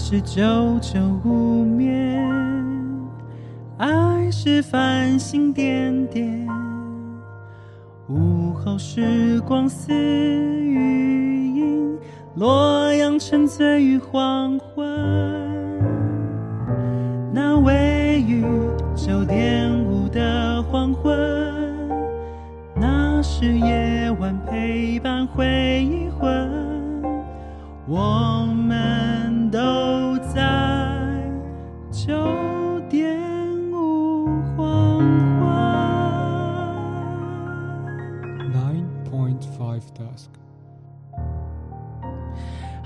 [0.00, 2.24] 是久久无眠，
[3.78, 6.48] 爱是繁星点点。
[8.08, 11.98] 午后时光似雨音，
[12.36, 14.86] 洛阳沉醉于黄昏。
[17.34, 18.44] 那位于
[18.94, 21.12] 九点五的黄昏，
[22.74, 26.48] 那是夜晚陪伴回忆魂。
[27.90, 27.98] 我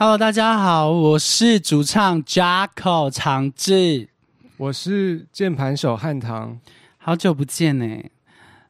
[0.00, 4.08] Hello，大家好，我是主唱 Jacko 长治。
[4.56, 6.60] 我是键盘手汉唐。
[6.98, 8.04] 好久不见呢。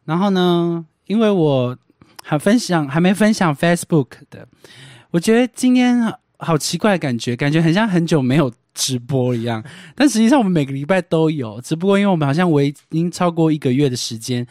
[0.06, 1.76] 然后呢，因为我
[2.22, 4.48] 还分享还没分享 Facebook 的，
[5.10, 9.62] 我觉得今天好好奇怪的感觉，感觉很像很久没有直播一样。
[9.94, 14.46] 但实际上我们每个礼拜都有，只不过因为我们好像为已经超过一个月的时间，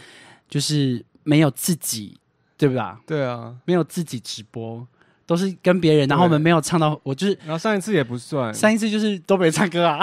[0.48, 2.20] 就是没有自己，
[2.56, 3.00] 对不啦？
[3.08, 4.88] 对啊，没有自己直播，
[5.28, 8.52] 都是跟别人，然后我们对没有唱到，我就是然后上一次也不算。
[8.54, 10.00] 上一次就是都没唱歌啊。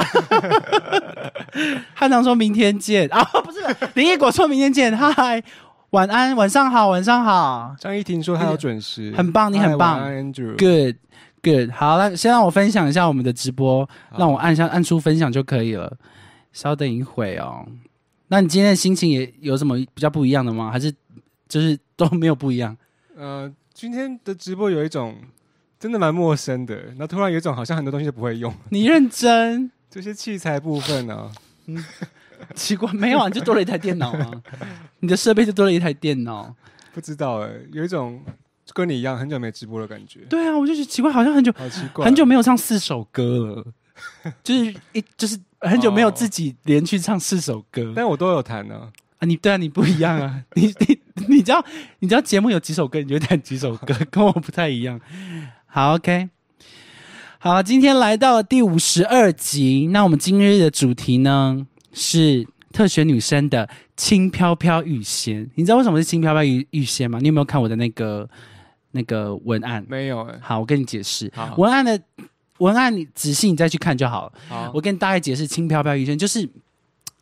[1.94, 3.58] 汉唐说明天见啊，不是
[3.94, 5.42] 林业果说明天见，嗨，
[5.90, 10.56] 晚安，晚上好，晚上好张依婷说她要准时，很棒你很棒嗨晚安，Andrew。
[10.58, 10.96] ，good
[11.42, 15.96] good，好了，先让我分享一下我们的直播，好让我按下按出分享就可以了。
[16.52, 17.66] 稍等一会哦。
[18.28, 20.70] 那你今天的心情也有什么比较不一样的吗？
[20.70, 20.92] 还是
[21.48, 22.76] 就是都没有不一样？
[23.16, 25.16] 呃，今天的直播有一种
[25.80, 29.68] 真的蛮陌生的，然后突然有一种好像很多东西都不会用，你认真？
[29.90, 31.30] 这些器材部分呢、
[32.54, 34.30] 奇怪，没有啊，你就多了一台电脑啊，
[35.00, 36.54] 你的设备就多了一台电脑。
[36.92, 38.22] 不知道哎、有一种
[38.72, 43.66] 跟你一样很久没直播的感觉，对啊，我就觉得奇怪，好像很久好奇怪，很久没有唱四首歌了，
[44.44, 48.92] 就是一就是很久没有自己连续唱四首歌、但我都有弹呢、啊！
[49.24, 50.98] 你对啊，你不一样啊， 你你
[51.28, 51.64] 你知道
[52.00, 55.00] 你知道节目有几首歌，你就弹几首歌， 跟我不太一样。
[55.66, 56.28] 好，OK，
[57.38, 65.48] 好，今天来到了第五十二集，那我们今日的主题呢是特选女生的轻飘飘欲仙。
[65.54, 67.18] 你知道为什么是轻飘飘欲欲仙吗？
[67.20, 68.28] 你有没有看我的那个
[68.92, 69.84] 那个文案？
[69.88, 71.30] 没有哎、好，我跟你解释。
[71.34, 72.00] 好文案的
[72.58, 74.32] 文案你仔细你再去看就好了。
[74.48, 76.48] 好，我跟大概解释轻飘飘欲仙，就是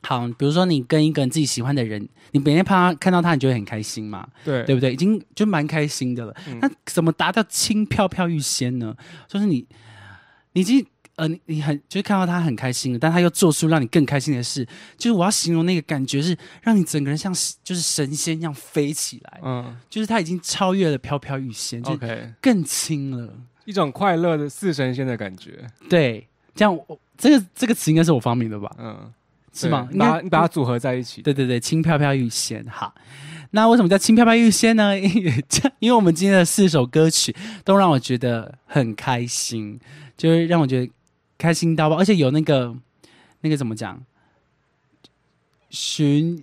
[0.03, 4.93] 好，比如说你跟一个你自己喜欢的人，你每天怕他看到他，你就会很开心嘛，对对不对？
[4.93, 6.35] 已经就蛮开心的了。
[6.49, 8.95] 嗯那怎么达到轻飘飘欲仙呢？
[9.29, 9.67] 就是你，
[10.53, 10.85] 你已经。
[11.17, 17.31] 呃，你你很就是看到他很开心了，但他又做出让你更开心的事，就是我要形容那个感觉是让你整个人像
[17.63, 21.97] 就是神仙一样飞起来，嗯就是他已经超越了飘飘欲仙，就
[22.41, 23.31] 更轻了。
[23.67, 28.75] 一种快乐的似神仙的感觉，对，这样我这个这个词应该是我发明的吧？
[28.79, 29.13] 嗯，
[29.53, 29.89] 是吗？
[29.99, 32.65] 把它你把它组合在一起，对对对，轻飘飘欲仙。
[32.69, 32.95] 好，
[33.51, 34.99] 那为什么叫轻飘飘欲仙呢？
[34.99, 35.45] 因 为
[35.79, 39.79] 因为我们今天的四首歌曲都让我觉得很开心，
[40.17, 40.91] 就是让我觉得
[41.37, 42.75] 开心到爆，而且有那个
[43.43, 44.03] 那个怎么讲，
[45.69, 46.43] 循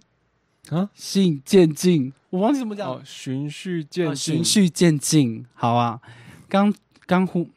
[0.69, 5.45] 啊序渐进，我忘记怎么讲，哦，循序渐循序渐进。
[5.55, 5.99] 好啊，
[6.47, 6.71] 刚
[7.07, 7.49] 刚呼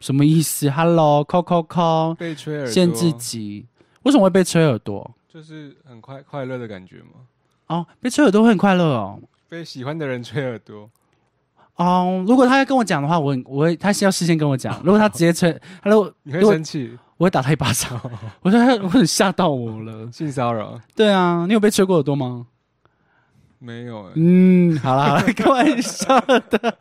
[0.00, 3.66] 什么意思？Hello，扣扣扣，被吹耳朵，限制级，
[4.06, 5.10] 为什么会被吹耳朵？
[5.28, 7.26] 就是很快快乐的感觉吗。
[7.66, 9.20] 哦，被吹耳朵会很快乐哦。
[9.48, 10.88] 被喜欢的人吹耳朵，
[11.74, 14.80] 哦，如果他要跟我讲的话，我我会他是要事先跟我讲。
[14.86, 18.00] 如果他直接吹，他如果你会生气，我会打他一巴掌。
[18.42, 20.08] 我说他我很吓到我了。
[20.12, 22.46] 性骚扰对啊，你有被吹过耳朵吗？
[23.58, 26.78] 没有哎、嗯，好了好了， 开玩笑的。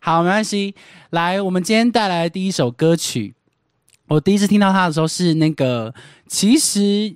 [0.00, 0.74] 好，没关系。
[1.10, 3.34] 来，我们今天带来的第一首歌曲，
[4.12, 5.92] 我第一次听到他的时候是那个，
[6.26, 7.14] 其实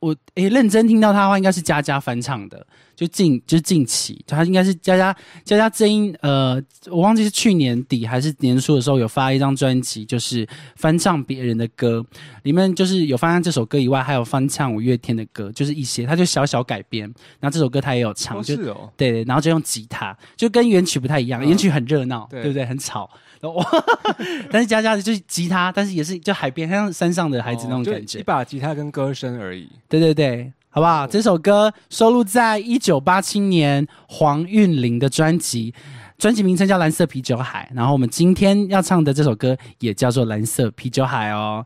[0.00, 5.14] 我诶、认真听到他的话，应该是佳佳翻唱的，就近就是近期，他应该是佳佳
[5.44, 10.46] 佳佳真音，呃，我忘记是去年底还是年初的时候有发一张专辑，就是
[10.76, 12.04] 翻唱别人的歌，
[12.44, 17.04] 里面就是有翻唱这首歌以外，还有翻唱五月天的歌，就是一些，他就小小改编，
[17.40, 22.42] 然后这首歌他也有唱，哦就是哦，对对，然后就用吉他，就跟原曲不太一样，嗯原曲很热闹，对。
[22.42, 22.64] 对不对？
[22.64, 23.10] 很吵，
[23.46, 23.64] 然哇！
[24.50, 28.22] 但是佳佳的就是吉他，但是也是就海边，像山上的孩子那种感觉一。
[28.22, 29.68] 把吉他跟歌声而已。
[29.88, 31.06] 对对对，好不好？
[31.06, 35.72] 这首歌收录在一九八七年黄韵玲的专辑，
[36.18, 37.68] 专辑名称叫《蓝色啤酒海》。
[37.76, 41.64] 然后我们今天要唱的这首歌也叫做《蓝色啤酒海》哦。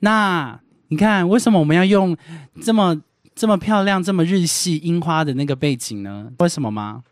[0.00, 0.58] 那
[0.88, 2.16] 你看，为什么我们要用
[2.62, 3.00] 这么
[3.34, 6.30] 这么漂亮、这么日系樱花的那个背景呢？
[6.38, 7.02] 为什么吗？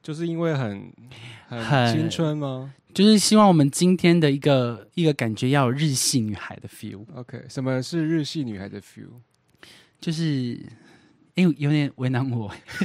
[0.00, 0.90] 就是因为很
[1.48, 9.20] 很很青春吗就是希望我们今天的一个一个感觉要有日系女孩的 feel，？OK，什么是日系女孩的 feel？
[10.00, 10.58] 就是。
[11.40, 12.52] 哎、有点为难我，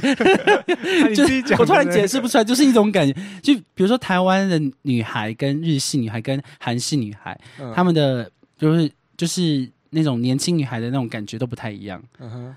[1.12, 3.12] 就自己讲的我突然解释不出来，就是一种感觉。
[3.42, 12.00] 就比如说台湾的女孩跟日系女孩跟韩系女孩，嗯她们的就是就是那种年轻女孩的那种感觉都不太一样。
[12.20, 12.56] 嗯哼，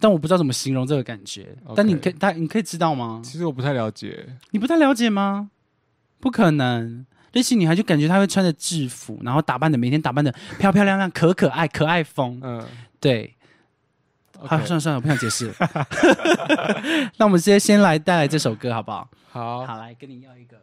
[0.00, 1.54] 但我不知道怎么形容这个感觉。
[1.64, 3.20] OK 但你可以，大你可以知道吗？
[3.22, 4.26] 其实我不太了解。
[4.52, 5.50] 你不太了解吗？
[6.26, 7.06] 不可能。
[7.32, 12.40] 日系女孩就感觉她会穿着制服，然后打扮的每天打扮的漂漂亮亮、可可爱、可爱风。
[12.42, 12.66] 嗯
[12.98, 13.32] 对，
[14.36, 15.54] 好算了算了，我不想解释了。
[17.16, 19.08] 那我们直接先来带来这首歌好不好？
[19.30, 20.56] 好，好，来跟你要一个。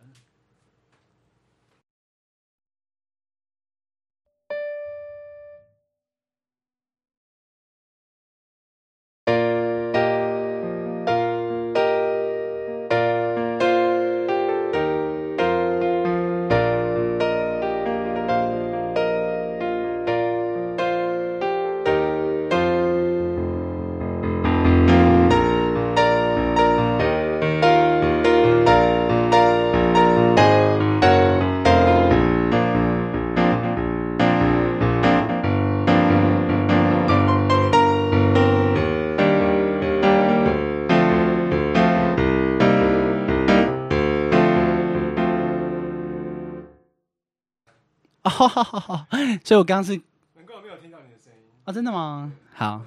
[48.39, 49.05] 哦，
[49.43, 49.93] 所以我刚刚是
[50.35, 51.39] 难怪我没有听到你的声音。
[51.65, 52.31] 啊、真的吗？
[52.53, 52.81] 好，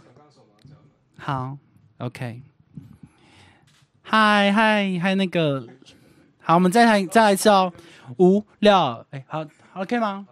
[1.19, 1.59] 好
[1.99, 2.43] ，OK。
[4.03, 5.67] 嗨嗨嗨，那个，
[6.41, 7.73] 好，我们再来再来一次哦，
[8.19, 10.27] 五六，哎，好好，OK 吗？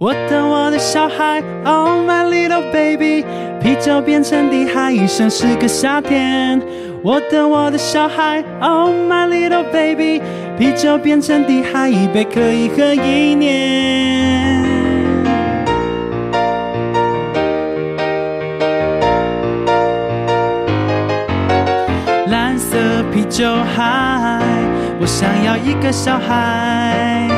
[0.00, 3.22] 我的我的小孩，Oh my little baby，
[3.60, 6.58] 啤酒变成地海，一生是个夏天。
[7.02, 10.22] 我的我的小孩，Oh my little baby，
[10.58, 14.64] 啤酒变成地海，一杯可以喝一年。
[22.30, 22.78] 蓝色
[23.12, 23.44] 啤酒
[23.76, 24.40] 海，
[24.98, 27.29] 我想要一个小孩。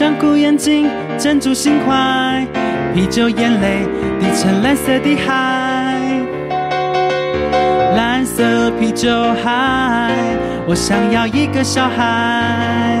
[0.00, 0.88] 香菇眼睛
[1.18, 2.46] 珍珠心怀，
[2.94, 3.86] 啤酒眼泪
[4.18, 6.00] 滴成蓝色的海。
[7.94, 9.10] 蓝色啤酒
[9.44, 10.10] 海，
[10.66, 12.98] 我想要一个小孩。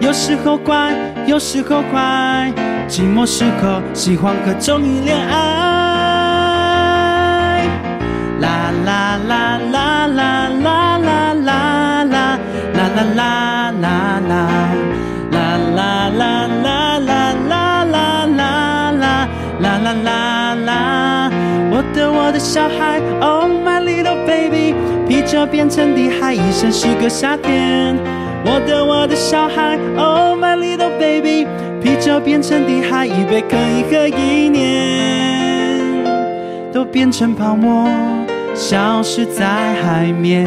[0.00, 0.92] 有时候乖，
[1.24, 2.52] 有时候坏，
[2.86, 5.32] 寂寞时候喜欢和终于恋爱。
[8.40, 9.11] 啦啦
[22.24, 24.76] 我的小孩，Oh my little baby，
[25.08, 27.96] 啤酒变成地海，一生是个夏天。
[28.44, 31.48] 我的我的小孩，Oh my little baby，
[31.82, 36.04] 啤酒变成地海，一杯可以喝一年，
[36.72, 37.88] 都变成泡沫，
[38.54, 40.46] 消失在海面。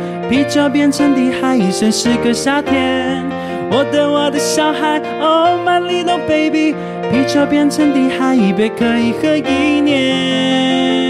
[0.31, 3.21] 啤酒变成地海，一生是个夏天。
[3.69, 6.73] 我的我的小孩，Oh my little baby，
[7.11, 11.00] 啤酒变成地海，一杯可以喝一年。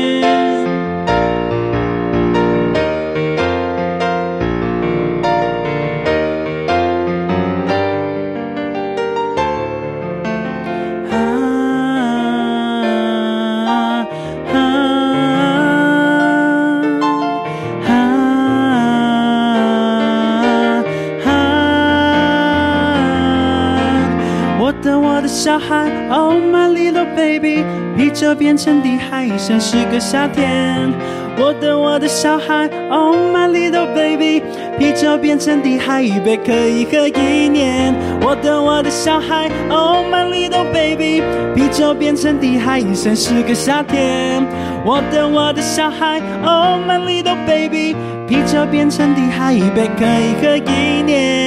[25.61, 27.63] 小孩，Oh my little baby，
[27.95, 30.91] 啤酒变成的海，像是个夏天。
[31.37, 34.41] 我的我的小孩，Oh my little baby，
[34.79, 37.93] 啤酒变成的海，一杯可以喝一年。
[38.21, 41.21] 我的我的小孩，Oh my little baby，
[41.55, 44.43] 啤酒变成的海，像是个夏天。
[44.83, 47.95] 我的我的小孩，Oh my little baby，
[48.27, 51.40] 啤酒变成的海，一杯可以喝一年。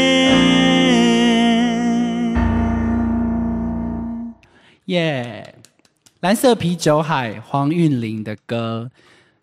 [4.94, 5.54] 耶！
[6.20, 8.90] 蓝色啤酒海，黄韵玲的歌，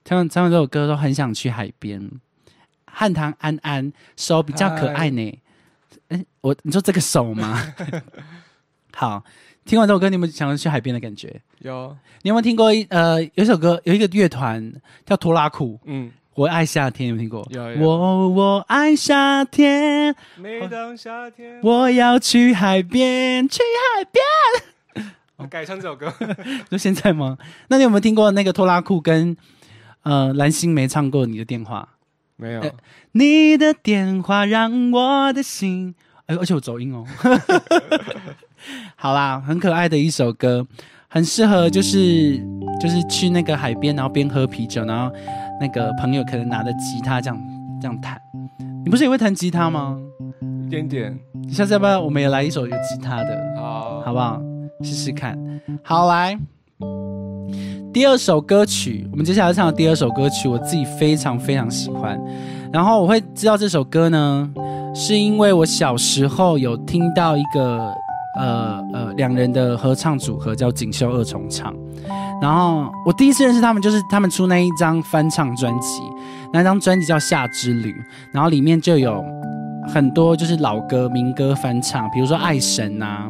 [0.03, 2.09] 唱完唱完这首歌都很想去海边。
[2.85, 5.39] 汉唐安安手比较可爱呢。
[6.07, 7.61] 哎，我你说这个手吗？
[8.95, 9.23] 好，
[9.63, 11.41] 听完这首歌，你们想要去海边的感觉？
[11.59, 14.73] 有，你有没有听过一呃，有一首歌，有一个乐团
[15.05, 17.47] 叫拖拉库，嗯，我爱夏天，有听过？
[17.51, 24.23] 有有我我爱夏天，每当夏天，我要去海边，去海边。
[25.41, 26.13] 我改唱这首歌，
[26.69, 27.37] 就现在吗？
[27.69, 29.35] 那你有没有听过那个拖拉库跟
[30.03, 31.87] 呃蓝心湄唱过《你的电话》？
[32.37, 32.71] 没有呃，
[33.11, 35.93] 你的电话让我的心，
[36.25, 37.05] 哎，而且我走音哦。
[38.95, 40.65] 好啦，很可爱的一首歌，
[41.07, 42.37] 很适合就是
[42.79, 45.15] 就是去那个海边，然后边喝啤酒，然后
[45.59, 47.39] 那个朋友可能拿着吉他这样
[47.81, 48.19] 这样弹。
[48.83, 49.99] 你不是也会弹吉他吗？
[50.65, 51.19] 一点点，
[51.49, 53.55] 下次要不要我们也来一首有吉他的？
[53.55, 54.41] 好，好不好？
[54.83, 55.37] 试试看。
[55.83, 56.37] 好，来
[57.93, 62.19] 第二首歌曲，我们接下来唱的第二首歌曲，我自己非常非常喜欢。
[62.71, 64.49] 然后我会知道这首歌呢，
[64.95, 67.93] 是因为我小时候有听到一个
[68.37, 71.75] 呃呃两人的合唱组合叫锦绣二重唱。
[72.41, 76.01] 然后我第一次认识他们，就是他们出那一张翻唱专辑，
[76.53, 77.91] 那张专辑叫《夏之旅》，
[78.33, 79.21] 然后里面就有
[79.93, 83.29] 很多就是老歌民歌翻唱，比如说《爱神》呐。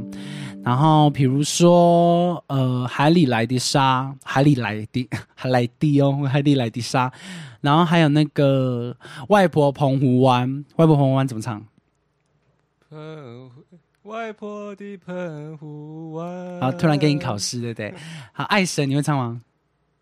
[0.64, 7.12] 然后比如说，呃，海里来的沙，海里来的 海来的哦，海里来的沙。
[7.62, 8.96] 然后还有那个
[9.30, 11.64] 外婆澎湖湾，外婆澎湖湾怎么唱？
[12.90, 16.60] 澎湖外婆的澎湖湾。
[16.60, 17.94] 好，突然给你考试，对不对？
[18.34, 19.42] 好，爱神你会唱吗？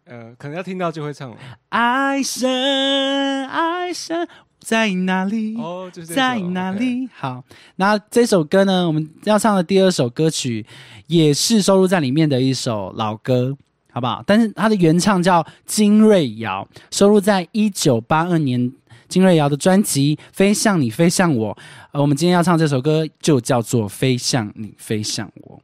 [0.06, 1.38] 呃，可能要听到就会唱了。
[1.70, 4.28] 爱神，爱神
[4.60, 5.56] 在哪里？
[5.58, 6.72] 哦，就是在哪？
[6.72, 7.10] 里？
[7.16, 7.44] 好，
[7.78, 10.66] 那这首歌呢，我们要唱的第二首歌曲
[11.08, 13.58] 也是收录在里面的一首老歌，
[13.92, 14.24] 好不好？
[14.28, 18.72] 但是它的原唱叫金瑞瑶，收录在一九八二年
[19.08, 21.56] 金瑞瑶的专辑《飞向你，飞向我》。
[21.92, 25.58] 呃，我们今天要唱这首歌就叫做《飞向你，飞向我》。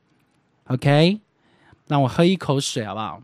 [0.73, 1.19] OK，
[1.87, 3.21] 让我喝一口水，好不好？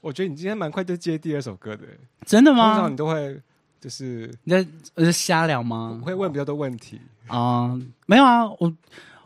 [0.00, 1.84] 我觉得你今天蛮快就接第二首歌的，
[2.26, 2.88] 真的吗通常吗？
[2.90, 3.40] 你都会
[3.80, 5.98] 就是你在我在瞎聊吗？
[6.00, 7.00] 我会问比较多问题。
[7.28, 8.72] 啊、没有啊，我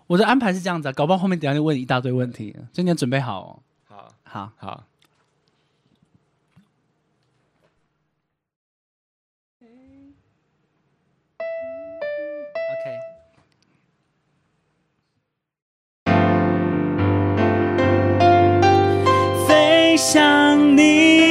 [0.07, 3.63] 我的安排是这样子啊，搞不好后面等下就问一大堆问题，所以你要准备好、哦。
[3.85, 4.85] 好，好，好
[12.73, 12.99] ，OK。
[19.47, 21.22] 飞向你，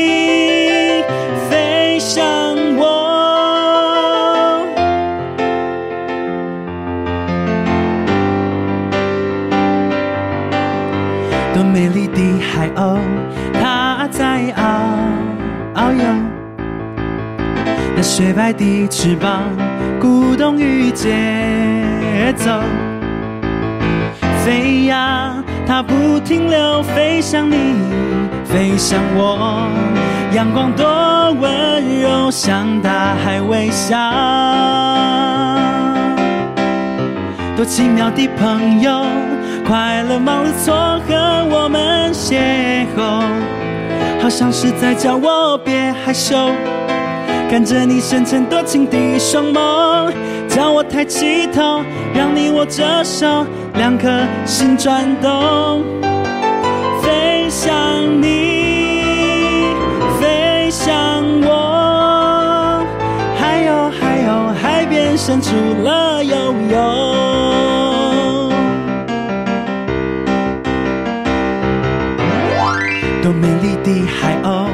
[18.22, 19.46] 雪白的翅膀，
[20.00, 22.52] 鼓动与节奏。
[24.46, 25.34] 飞呀，
[25.66, 27.56] 它不停留，飞向你，
[28.46, 29.68] 飞向我。
[30.34, 30.86] 阳光多
[31.42, 33.98] 温柔，向大海微笑。
[37.56, 39.04] 多奇妙的朋友，
[39.66, 40.76] 快乐忙碌错
[41.08, 46.52] 和我们邂逅，好像是在叫我别害羞。
[47.52, 50.10] 看着你深沉多情的双眸，
[50.48, 54.08] 叫我抬起头，让你握着手，两颗
[54.46, 55.84] 心转动，
[57.02, 57.76] 飞向
[58.22, 59.66] 你，
[60.18, 60.96] 飞向
[61.42, 62.86] 我，
[63.38, 65.52] 还有还有，海边伸出
[65.84, 66.80] 了游泳。
[73.22, 74.70] 多美丽的海鸥，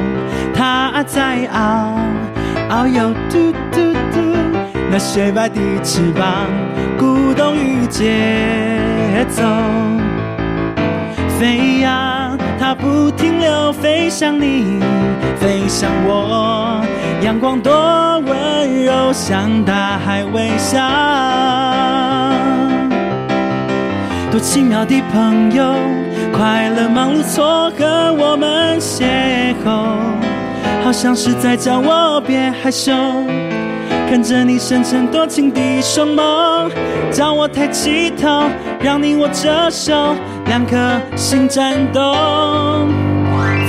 [0.54, 1.97] 它在遨
[2.68, 4.20] 遨游，嘟嘟嘟，
[4.90, 6.46] 那雪白的翅膀，
[6.98, 9.42] 鼓动与节奏。
[11.38, 14.80] 飞呀，它不停留，飞向你，
[15.40, 16.82] 飞向我，
[17.22, 20.78] 阳光多温柔，向大海微笑。
[24.30, 25.74] 多奇妙的朋友，
[26.32, 29.96] 快乐忙碌错和我们邂逅，
[30.88, 32.90] 好像是在叫我别害羞。
[34.08, 36.70] 看着你深沉多情的双眸，
[37.12, 38.44] 叫我抬起头，
[38.80, 40.14] 让你握着手，
[40.46, 42.88] 两颗心颤动，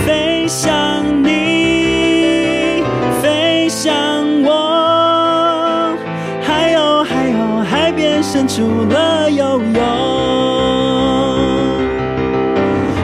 [0.05, 0.71] 飞向
[1.21, 2.85] 你，
[3.21, 3.93] 飞向
[4.45, 5.93] 我，
[6.41, 9.83] 还有还有，海边伸出了游泳，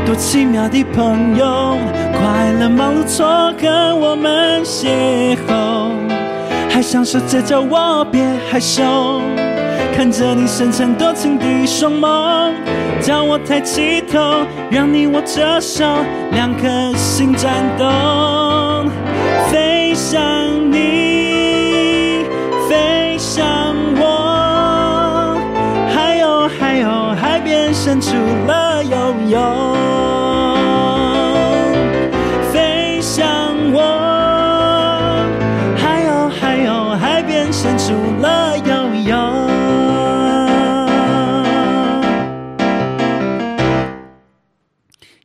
[0.05, 1.77] 多奇妙的朋友，
[2.17, 3.25] 快乐忙碌错
[3.61, 5.91] 和我们邂逅。
[6.69, 8.83] 还想说着叫我别害羞，
[9.95, 12.51] 看着你深沉多情的双眸，
[12.99, 15.85] 叫我抬起头，让你握着手，
[16.31, 16.67] 两颗
[16.97, 18.91] 心颤动，
[19.49, 20.21] 飞向
[20.69, 22.25] 你，
[22.67, 23.45] 飞向
[23.97, 25.37] 我，
[25.93, 28.11] 还有还有，海边伸出
[28.47, 28.97] 了悠
[29.29, 29.94] 悠。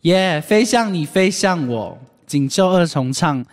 [0.03, 3.45] 耶飞向你，飞向我，锦绣二重唱，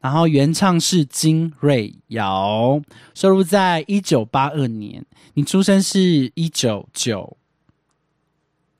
[0.00, 2.80] 然后原唱是金瑞瑶，
[3.14, 5.04] 收录在一九八二年。
[5.34, 7.36] 你出生是一九九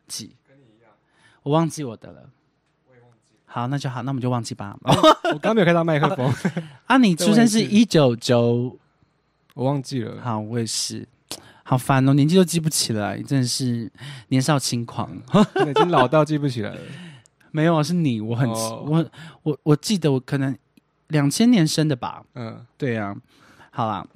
[0.08, 0.34] 几？
[0.48, 0.90] 跟你一样
[1.42, 2.30] 我忘记我的了。
[3.44, 4.76] 好，那就好，那我们就忘记吧。
[5.32, 6.32] 我刚没有看到麦克风，
[6.86, 8.76] 啊，你出生是 一九九，
[9.54, 10.20] 我忘记了。
[10.20, 11.06] 好，我也是，
[11.68, 13.90] 好烦哦，年纪都记不起来，真的是
[14.28, 15.10] 年少轻狂。
[15.68, 16.78] 已经老到记不起来了。
[17.50, 19.10] 没有啊，是你，我很、哦我
[19.42, 20.56] 我我记得我可能
[21.08, 22.22] 两千年生的吧。
[22.36, 23.16] 嗯，对啊，
[23.70, 24.06] 好啦，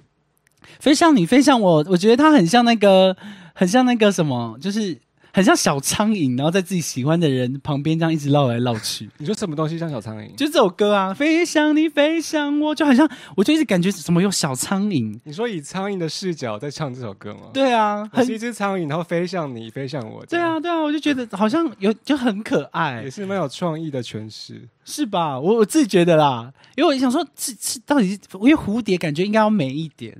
[0.78, 3.16] 飞向你，飞向我，我觉得他很像那个，
[3.52, 4.96] 很像那个什么，就是
[5.32, 9.08] 很像小苍蝇，然后在自己喜欢的人旁边这样一直绕来绕去。
[9.18, 10.34] 你说什么东西像小苍蝇？
[10.34, 15.18] 就这首歌啊，飞向你，飞向我，就好像我就一直感觉怎么有小苍蝇。
[15.24, 20.24] 你说以苍蝇的视角在唱这首歌吗？，对啊，很是一只苍蝇，然后飞向你，飞向我。
[20.26, 24.68] 对，啊，对啊，我就觉得好像有就很可爱也，是蛮有创意的诠释。
[24.84, 25.38] 是吧？
[25.38, 30.16] 我我自己觉得啦，因为我想说，是是到底是因为蝴蝶感觉应该要美一点，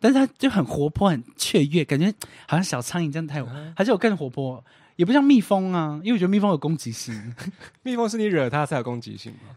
[0.00, 2.12] 但是它就很活泼、很雀跃，感觉
[2.46, 4.62] 好像小苍蝇这样太，还是有更活泼，
[4.96, 7.34] 也不像蜜蜂啊，因为我觉得蜜蜂有攻击性。
[7.82, 9.56] 蜜蜂是你惹它才有攻击性吗？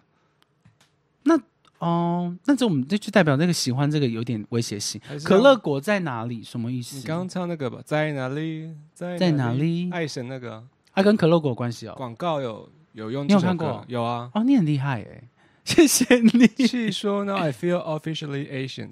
[1.80, 6.43] 哦，那这我们这就代表那个喜欢这个有点威胁性可乐果在哪里？
[6.43, 6.97] 什么意思？
[6.97, 8.69] 你刚刚唱那个吧，在哪里？
[8.93, 10.62] 在在哪里爱神那个
[10.93, 11.93] 它、跟可乐果有关系哦。
[11.95, 14.30] 广告有有用你有看过有啊。
[14.34, 15.23] 哦，你很厉害哎，
[15.63, 16.67] 谢谢你。
[16.67, 18.89] 是说呢，I feel officially Asian，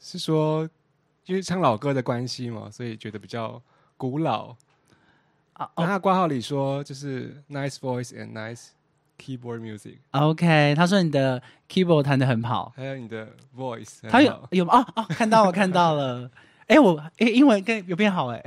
[0.00, 0.68] 是说
[1.26, 3.62] 因为唱老歌的关系嘛，所以觉得比较
[3.96, 4.56] 古老。
[5.52, 8.68] 啊那他挂号里说就是 nice voice and nice
[9.18, 16.30] keyboard music，OK，他说你的 keyboard 弹的很好，还有你的 voice，他有好有哦哦，看到了看到了。
[16.66, 18.40] 哎、我哎、英文跟有变好哎、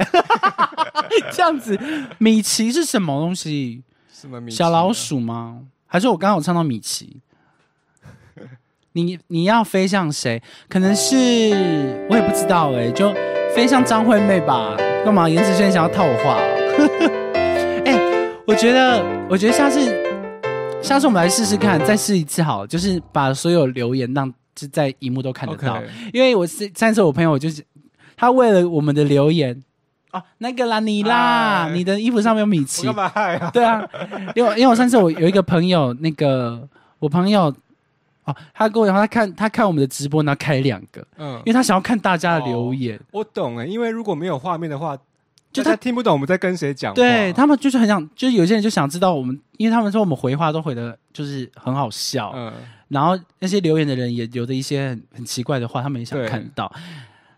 [1.34, 1.78] 这样子，
[2.18, 3.84] 米奇是什么东西？
[4.12, 4.50] 什么米？
[4.50, 5.68] 小老，鼠吗？
[5.86, 7.22] 还是我刚刚有唱到米奇？
[8.94, 10.42] 你你要飞向谁？
[10.70, 11.14] 可能是
[12.10, 13.14] 我也不知道哎、就
[13.56, 14.76] 飞向张惠妹吧？
[15.04, 15.28] 干嘛？
[15.28, 16.38] 颜值轩想要套我话？
[17.86, 18.00] 哎、
[18.48, 19.80] 我觉得，我觉得下次
[20.82, 25.82] 下次我们来试试看，再试一次好了，就是把所有留言让就在荧幕都看得到。
[26.14, 27.64] 因为我是上次我朋友就是
[28.16, 29.62] 他为了我们的留言
[30.12, 33.50] 啊，那个啦你啦，哎你的衣服上面有米奇我干，嘛害啊？
[33.52, 33.84] 对啊，
[34.36, 36.68] 因为因为我上次我有一个朋友，那个
[37.00, 37.54] 我朋友
[38.26, 44.98] 哦，他跟我讲他看他看我们的直播，然后开两个，嗯因，为他想要看大家的留言，我懂哎，因为如果没有画面的话，
[45.52, 46.96] 就他听不懂我们在跟谁讲话。
[46.96, 52.52] 对他们就是很想，就是有些人就想知道我们，因为他们说我们回话都回的就是很好笑，嗯，
[52.88, 56.72] 然后那些留言的人也留的一些很很奇怪的话，他们也想看到。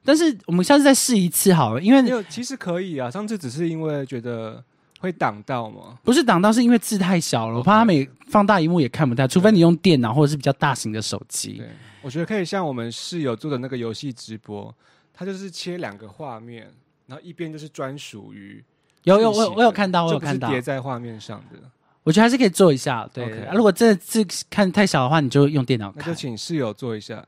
[0.07, 3.09] 但是我们下次再试一次好了，因为，其实可以啊。
[3.09, 4.63] 上次只是因为觉得
[5.05, 5.97] 会挡到吗。
[6.03, 11.53] 不是挡到，是因为字太小了，我怕他们也放大荧幕也看不到，除非你用电脑或者是比较大型的手机。
[11.53, 11.69] 对，
[12.01, 14.73] 我觉得可以像我们室友做的那个游戏直播，
[15.13, 16.67] 它就是切两个画面，
[17.05, 18.63] 然后一边就是专属于
[19.03, 21.59] 有有我有我有看到，我有看到，叠在画面上的。
[22.03, 23.09] 我觉得还是可以做一下。
[23.13, 26.13] 对如果真的字看太小的话，你就用电脑那就。
[26.13, 27.25] 请室友做一下。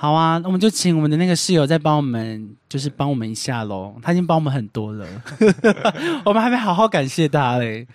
[0.00, 3.94] 好啊，那我们就请我们的那个室友再帮我们，就是帮我们一下喽。
[4.00, 5.06] 他已经帮我们很多了，
[6.24, 7.86] 我们还没好好感谢他嘞。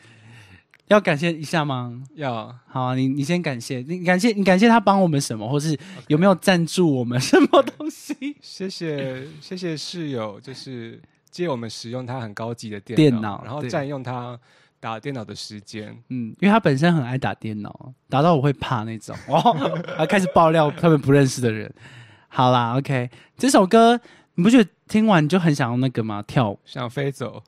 [0.88, 2.00] 要感谢一下吗？
[2.14, 8.16] 要好啊，你你先感谢，你感谢你感谢他帮我们什么，或是有没有赞助我们什么东西？
[8.40, 14.40] 谢谢谢谢室友，就是借我们使用他很高级的电电脑然后占用他
[14.80, 15.98] 打电脑的时间。
[16.10, 19.16] 嗯，因为他本身很爱打电脑，打到我会怕那种。
[19.28, 21.74] 哦，他开始爆料他们不认识的人。
[22.28, 24.00] 好啦，OK，这首歌
[24.36, 26.22] 你不觉得听完就很想要那个吗？
[26.22, 26.60] 跳舞？
[26.66, 27.42] 想飞走，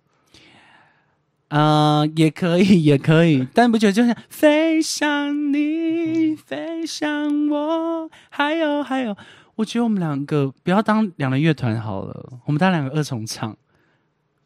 [1.49, 9.15] 呃，也可以，也可以，但不觉得就像飞向你，飞向我，还有还有，
[9.55, 13.55] 我觉得我们两个不要当两人乐团好了，我们当两个二重唱。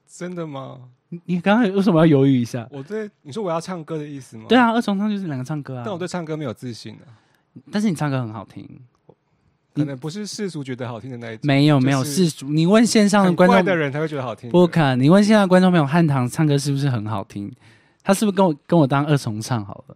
[0.08, 0.89] 真的吗？
[1.12, 2.65] 你你刚刚为什么要犹豫一下？
[2.71, 4.45] 我对你说我要唱歌的意思吗？
[4.47, 5.84] 对，啊，二重唱就是两个唱歌啊。
[5.86, 7.06] 但我对唱歌没有自信啊，
[7.69, 8.67] 但是你唱歌很好听。
[9.74, 11.41] 可能不是世俗觉得好听的那一种。
[11.43, 14.50] 没有没有世俗，你问线上的很观众的人才会觉得好听。
[14.50, 17.52] 不可，你问线上的观众朋友，汉唐唱歌是不是很好听？
[18.04, 19.95] 他是不是跟我跟我当二重唱好了？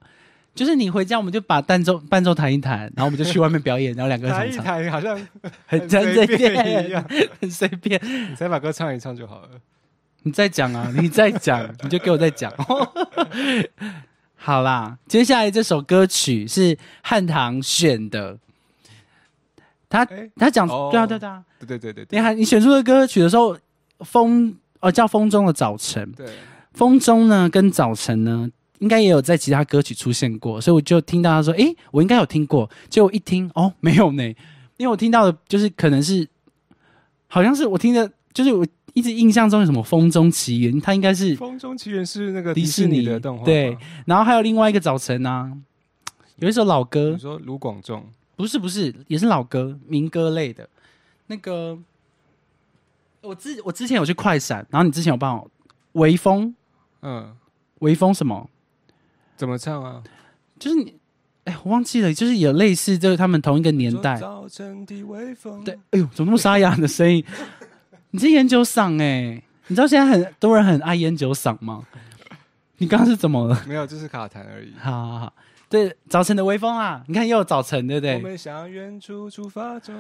[0.54, 5.28] 就是你回家，我们就把伴奏伴奏弹一弹，然后我们就去外面表演，然后两个弹一二重唱，弹好像
[5.66, 7.06] 很随便一，样，
[7.42, 8.00] 很随便。
[8.30, 9.50] 你再把歌唱一唱就好了。
[10.26, 12.52] 你再讲啊， 你再讲，你就给我再讲。
[14.36, 18.38] 好啦，接下来这首歌曲是汉唐选的，
[19.88, 20.90] 他哎，他讲哦。
[20.92, 23.56] 对啊对啊对啊，对对对对你对看你选出的歌曲的时候，
[24.00, 26.26] 风哦叫风中的早晨，对，
[26.74, 34.24] 风中呢跟早晨呢，应该也有在其他歌曲出现过，所以我就听到他说：“诶，我应该有听过。”结果一听，哦，没有呢，
[34.78, 36.28] 因为我听到的就是可能是，
[37.28, 45.52] 好像是我听的，就是我一直印象中有什么《风中奇缘》，它应该是，《风中奇缘》是那个迪迪士尼的动画吗，对然后还有另外一个早晨啊，
[46.38, 48.06] 有一首老歌你，说卢广仲，
[48.38, 50.70] 不是不是，也是老歌，民歌类的，
[51.28, 51.78] 那个
[53.22, 55.52] 我之我之前有去快闪，然后你之前有帮我
[55.92, 56.56] 微风，
[57.02, 57.36] 嗯，
[57.80, 58.50] 微风什么？
[59.36, 60.02] 怎么唱啊？
[60.58, 60.96] 就是你，
[61.44, 64.16] 哎，我忘记了，就是有类似就是他们同一个年代。
[64.16, 67.22] 早晨的微风，对，，哎呦，怎么那么沙哑的声音？
[68.16, 71.84] 你是烟酒嗓哎、你知道现在很多人很爱烟酒嗓吗？
[72.78, 73.62] 你刚刚是怎么了？
[73.68, 74.72] 没有，就是卡痰而已。
[74.80, 75.34] 好好好，
[75.70, 78.16] 对，早晨的微风啊，你看又有早晨，对不对？
[78.16, 79.94] 我们向远处出发中，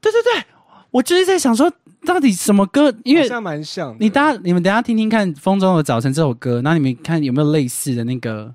[0.00, 0.44] 对对对，
[0.92, 1.68] 我就是在想说，
[2.04, 2.94] 到底什么歌？
[3.02, 3.96] 因为像蛮像。
[3.98, 8.54] 你大家你们等下听听看《风中的早晨》这首歌，然后你们看有没有类似的那个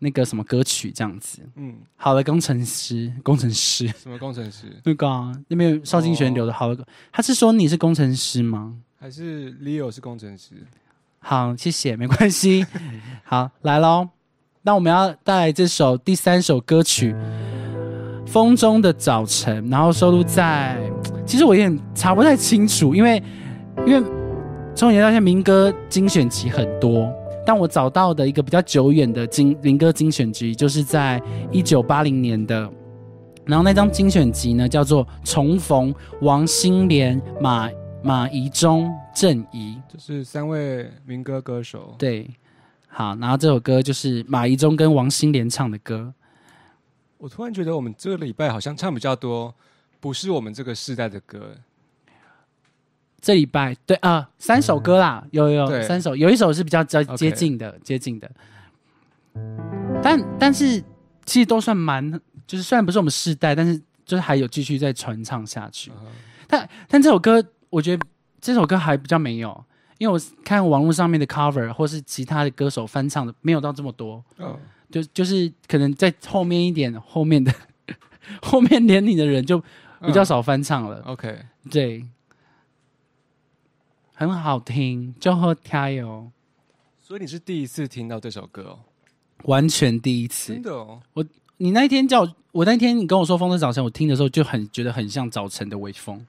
[0.00, 1.40] 那个什么歌曲这样子？
[1.56, 3.86] 嗯，好的，工程师，工程师。
[3.88, 4.66] 什么工程师？
[4.84, 8.74] 那个、啊、那边有邵金璇留的好的，他是说你是工程师吗？
[8.98, 10.54] 还是 Leo 是工程师？
[11.18, 12.66] 好，谢谢，没关系。
[13.24, 14.08] 好，来喽，
[14.62, 17.14] 那我们要带来这首第三首歌曲
[18.26, 20.78] 《风中的早晨》，然后收录在，
[21.26, 23.22] 其实我有点查不太清楚，因为
[23.86, 24.00] 因为
[24.74, 27.12] 从前到现在民歌精选集很多，
[27.44, 32.70] 但我找到的一个比较久远的精民歌精选集，就是在一九八零年的。
[33.46, 37.68] 然后那张精选集呢，叫做《重逢》，王心莲、马
[38.02, 41.94] 马宜中、郑怡，就是三位民歌歌手。
[41.98, 42.30] 对，
[42.86, 46.14] 好，然后这首歌就是马宜中跟王心莲唱的歌。
[47.18, 49.52] 我突然觉得我们这个礼拜好像唱比较多，
[49.98, 51.56] 不是我们这个世代的歌。
[53.20, 55.82] 这礼拜对啊、三首歌啦，有有对。
[55.82, 58.30] 三首，有一首是比较接 OK 接近的接近的，
[60.02, 60.82] 但但是
[61.24, 62.10] 其实都算蛮，
[62.46, 65.90] 就是虽然不是我们世代，但是就是还有继续在传唱下去。
[66.00, 66.06] 嗯。
[66.48, 68.06] 但但这首歌，我觉得
[68.40, 69.64] 这首歌还比较没有，
[69.98, 74.24] 因为我看网络上面的 cover 或是其他的歌手翻唱的，没有到这么多。
[74.38, 74.58] 嗯，
[74.90, 77.52] 就就是可能在后面一点，后面的
[78.42, 79.62] 后面年龄的人就
[80.00, 81.00] 比较少翻唱了。
[81.04, 81.38] OK，
[81.70, 82.04] 对，
[84.20, 86.30] 很好听，就喝加油，
[87.00, 88.78] 所以你是第一次听到这首歌哦？
[89.44, 90.62] 完全第一次真。
[90.62, 91.24] 的哦，我
[91.56, 96.26] 你那一天叫我，我那天你跟我说《风的早晨》，我听的时候就很觉得很像早晨的微风。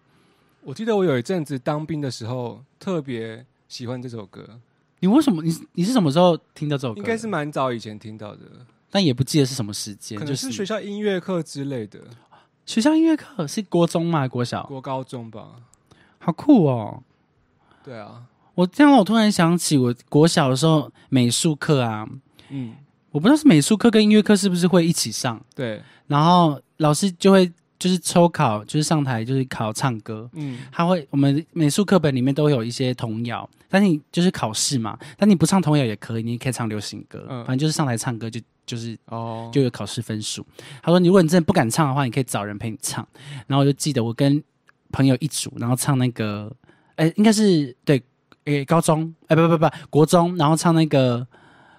[0.61, 4.61] 我记得我有一阵子当兵的时候特别喜欢这首歌，
[5.01, 5.43] 你为什么？
[5.43, 6.97] 你你是什么时候听到这首歌？
[6.97, 8.39] 应该是，蛮早以前听到的，
[8.89, 10.17] 但也不记得是什么时间。
[10.17, 11.99] 可能是学校音乐课之类的，
[12.65, 14.25] 学校音乐课是国中吗？
[14.29, 14.63] 国小？
[14.67, 15.55] 国高中吧。
[16.19, 17.03] 好酷哦！
[17.83, 18.23] 对啊，
[18.55, 22.07] 我这样，我突然想起我国小的时候美术课啊，
[22.49, 22.73] 嗯，
[23.11, 30.29] 我不知道是美术课跟音乐课是不是会一起上，对，然后老师就会就是抽考，就是上台就是考唱歌。
[30.33, 37.43] 嗯，他会，我们美术课本里面都有一些童谣，但是你就是考试嘛，但你不唱童谣也可以，你也可以唱流行歌，嗯。
[37.45, 40.45] 反正就是上台唱歌就就是哦，就有考试分数。
[40.83, 43.05] 他说，如果你真的不敢唱的话，你可以找人陪你唱。
[43.47, 44.41] 然后我就记得我跟
[44.91, 46.51] 朋友一组，然后唱那个，
[47.01, 47.99] 哎，应该是对，
[48.45, 51.25] 诶，高中，哎，不不不，国中，然后唱那个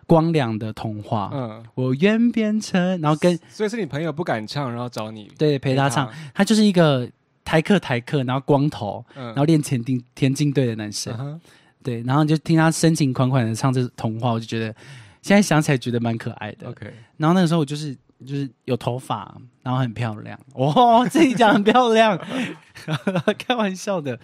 [0.05, 7.09] 光良的童话，嗯，我愿变成，然后跟所以是你朋友不敢唱，然后找你对陪他唱，，他就是一个
[7.45, 11.41] 台客台客，然后光头，嗯，然后练田径田径队的男生嗯，
[11.85, 14.75] 对，然后就听他深情款款的唱这童话，我就觉得
[15.23, 16.69] 现在想起来觉得蛮可爱的。
[16.69, 17.95] OK，然后那个时候我就是
[18.27, 19.33] 就是有头发，
[19.63, 22.19] 然后很漂亮哦， 自己讲很漂亮
[23.39, 24.19] 开玩笑的。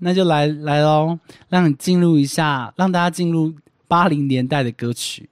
[0.00, 3.54] 那就来来喽，让你进入一下，让大家进入
[3.86, 5.28] 八零年代的歌曲，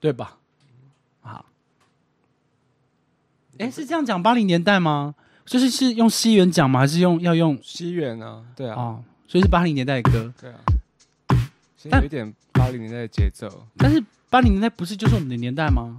[0.00, 0.36] 对吧？
[1.20, 1.46] 好，
[3.58, 5.14] 哎，是这样讲八零年代吗？
[5.44, 6.80] 就是是用西元讲吗？
[6.80, 9.04] 还是用要用西元啊，对啊，哦？
[9.28, 13.48] 所以是八零年代的歌，对啊，有一点八零年代的节奏。
[13.76, 15.98] 但是八零年代不是就是我们的年代吗？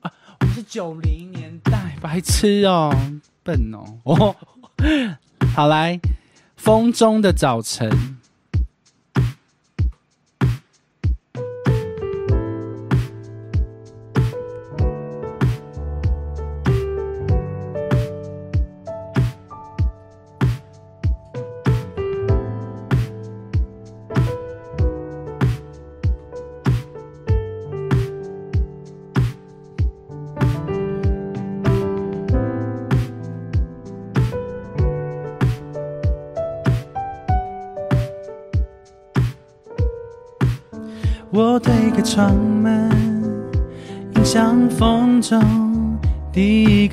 [0.00, 2.90] 啊，我们是九零年代，白痴哦，
[3.42, 3.98] 笨哦。
[4.04, 4.36] 哦，
[5.54, 6.00] 好来，
[6.62, 7.90] 风中的早晨。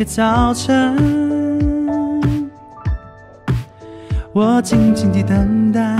[0.10, 0.98] 早晨。
[4.34, 5.98] 我静静地等待，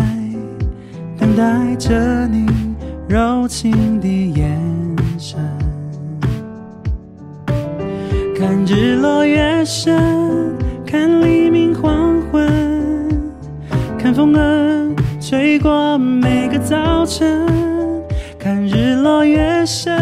[1.20, 2.48] 等待着你
[3.08, 4.60] 柔情的眼
[5.20, 5.40] 神。
[8.36, 12.50] 看日落月升，看黎明黄昏，
[14.00, 17.48] 看风儿吹过每个早晨。
[18.40, 19.94] 看日落月升，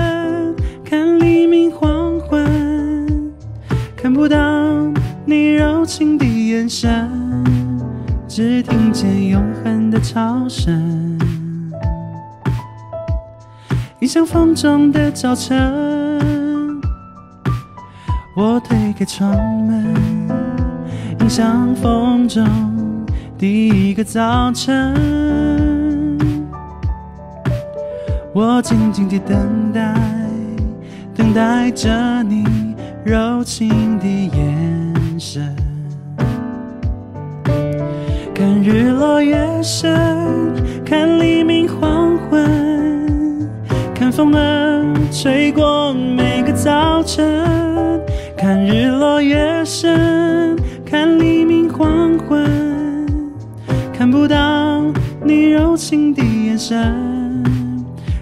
[6.68, 7.10] 眼神，
[8.28, 11.18] 只听见永恒的潮声。
[14.02, 15.58] 迎向风中的早晨，
[18.36, 19.32] 我推开窗
[19.64, 19.96] 门，
[21.22, 22.46] 迎向风中
[23.38, 24.94] 第一个早晨。
[28.34, 29.96] 我静静地等待，
[31.16, 32.76] 等待着你
[33.06, 35.56] 柔情的眼神。
[38.70, 40.54] 日落月升，
[40.84, 43.50] 看黎明黄昏，
[43.96, 47.26] 看风儿吹过每个早晨。
[48.36, 52.46] 看日落月升，看黎明黄昏，
[53.94, 54.84] 看不到
[55.24, 57.42] 你柔情的眼神。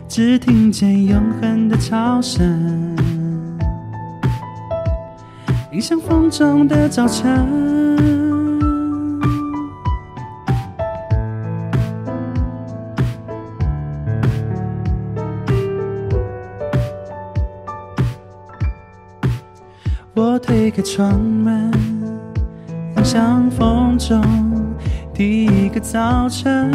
[0.07, 2.95] 只听见永恒的潮声，
[5.71, 8.34] 迎向风中的早晨。
[20.55, 21.69] 推开窗门，
[22.95, 24.23] 迎向风中
[25.13, 26.71] 第一个早晨。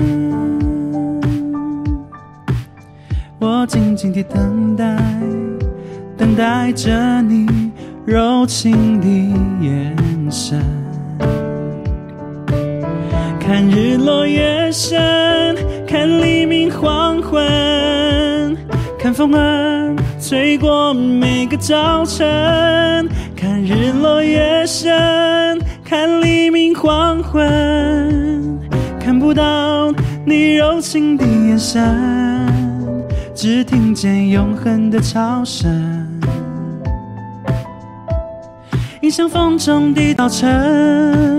[3.38, 4.85] 我静静地等待，
[6.14, 7.73] 等待着你
[8.05, 9.09] 柔情的
[9.66, 9.97] 眼
[10.31, 10.62] 神。
[13.40, 15.01] 看日落月升，
[15.88, 18.55] 看黎明黄昏，
[18.99, 23.09] 看风儿吹过每个早晨。
[23.40, 24.92] 看日落月升，
[25.83, 28.61] 看黎明黄昏，
[29.00, 29.90] 看不到
[30.26, 31.83] 你柔情的眼神。
[33.35, 35.70] 只听见永恒的潮声，
[39.00, 41.33] 迎向风中的早晨。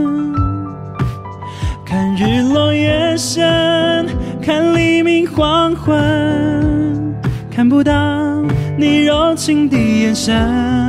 [1.85, 3.45] 看日落月升，
[4.41, 7.13] 看黎明黄昏，
[7.51, 8.41] 看不到
[8.75, 10.80] 你柔情的眼神。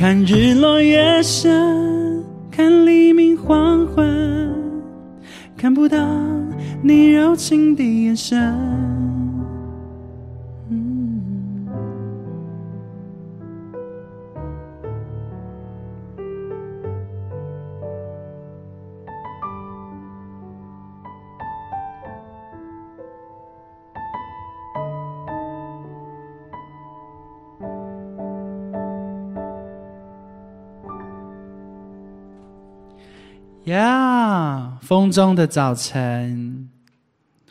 [0.00, 4.50] 看日落月升，看黎明黄昏，
[5.58, 5.98] 看不到
[6.82, 8.50] 你柔情的眼神。
[33.70, 36.68] 呀风中的早晨，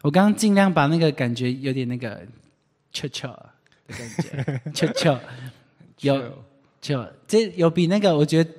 [0.01, 2.21] 我刚刚尽量把那个感觉有点那个
[2.91, 3.27] 悄悄
[3.87, 5.19] 的感觉， 悄悄
[6.01, 6.43] 有
[6.81, 8.49] 就这有比那个我觉得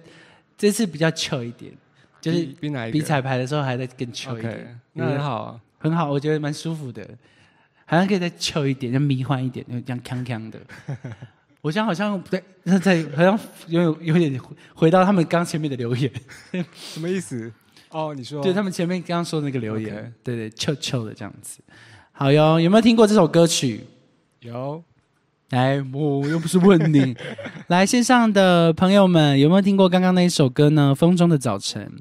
[0.57, 1.73] 这次比较糗一点，
[2.20, 4.81] 就是比比哪一比彩排的时候还在更糗一点。
[4.92, 5.61] 那很好啊。
[5.79, 7.09] 很好，我觉得蛮舒服的，
[7.87, 10.61] 好像可以再 chill 一点，就迷幻一点，就这样锵锵的。
[11.62, 16.11] 我现在好像不对， 那在好像有有有点回回到他们刚前面的留言，
[16.75, 17.53] 什么意思？
[17.90, 21.61] 哦，你说对他们前面刚刚说的那个留言对对，chill chill 的这样子。
[22.12, 23.85] 好哟，有没有听过这首歌曲？
[24.40, 24.83] 有
[25.51, 27.16] 来，我又不是问你。
[27.66, 30.92] 来，线上的朋友们，有没有听过刚刚那一首歌呢？
[30.94, 31.92] 《风中的早晨》，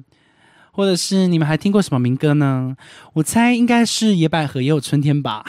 [0.70, 2.76] 或者是你们还听过什么民歌呢？
[3.14, 5.44] 我猜应该是《野百合也有春天》吧。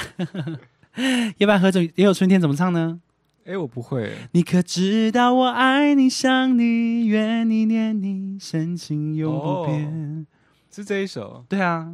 [1.38, 3.00] 野百合怎也有春天怎么唱呢？
[3.46, 10.28] 哎，我不会，你可知道我爱你、想你、怨你、念你，深情永不变。
[10.70, 11.44] 是这一首。
[11.50, 11.92] 对啊，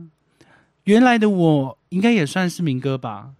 [0.83, 3.31] 原来的我应该也算是民歌吧。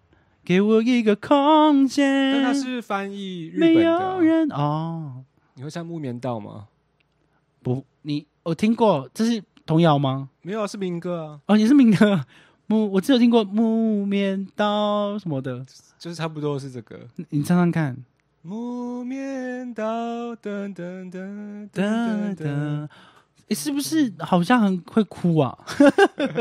[0.46, 5.24] 给我一个空间，但它是翻译日没本的啊，有人哦。
[5.56, 6.67] 你会唱木棉道吗？
[7.62, 10.30] 不，你我听过，这是童谣吗？
[10.43, 12.24] 没有啊，是民歌啊，哦，也是民歌。
[12.67, 15.65] 木，我只有听过木棉刀什么的，
[15.97, 16.99] 就是差不多是这个。
[17.15, 17.97] 你你唱唱看。
[18.41, 22.88] 木棉刀，噔噔噔哒噔噔
[23.49, 25.58] 是不是好像很会哭啊？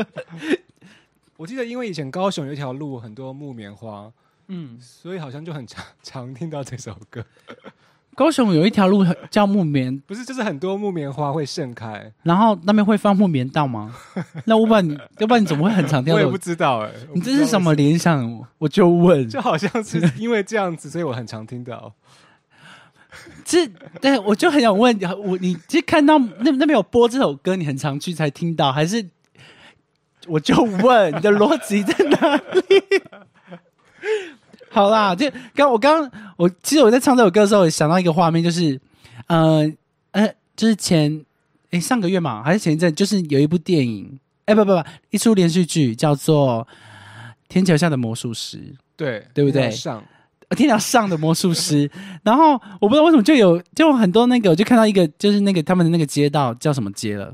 [1.37, 4.11] 我记得，因为以前高雄有一条路很多木棉花，
[4.47, 7.25] 嗯，所以好像就很常常听到这首歌。
[8.17, 12.11] 高雄有一条路叫木棉，不是，就是很多木棉花会盛开。
[12.23, 13.93] 然后那边会放木棉道吗？
[14.45, 16.15] 那我不然你，要不然你怎么会很常听到？
[16.15, 18.43] 我也不知道哎、你这是什么联想？
[18.57, 21.93] 我就问，就好像是因为这样子，所以我很常听到。
[23.45, 23.67] 这
[24.01, 29.07] 对我就很想问我，你其实看到那那边有播这首歌，你很常去才听到，还是
[30.25, 32.41] 我就问你的逻辑在哪里？
[34.77, 38.79] 好啦，就刚我刚我其实我在唱这首歌的时候，我想到一个画面，就是
[39.25, 39.67] 呃
[40.11, 41.25] 呃，就是前
[41.71, 46.63] 诶上个月嘛，还是前一阵，就是有一部电影，哎不不不，一出连续剧叫做
[47.49, 48.57] 《天桥下的魔术师》。
[48.95, 49.71] 对，对不对？
[49.71, 50.03] 上
[50.49, 51.89] 呃天桥上的魔术师，
[52.21, 57.33] 然后我不知道为什么就有就有很多那个，我就看到一个就是那个他们的那个街道叫什么街了，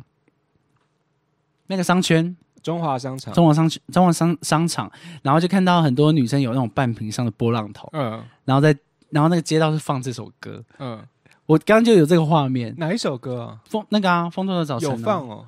[1.68, 3.34] 那个商圈中华商场。
[3.34, 8.76] 中华商中华商商场，然后就看到很多女生有那种半屏上的波浪头，嗯然后在
[9.10, 11.00] 然后那个街道是放这首歌，嗯，
[11.46, 13.60] 我刚刚就有这个画面，哪一首歌啊？
[13.70, 15.46] 风那个啊，风中的早晨、有放，哦。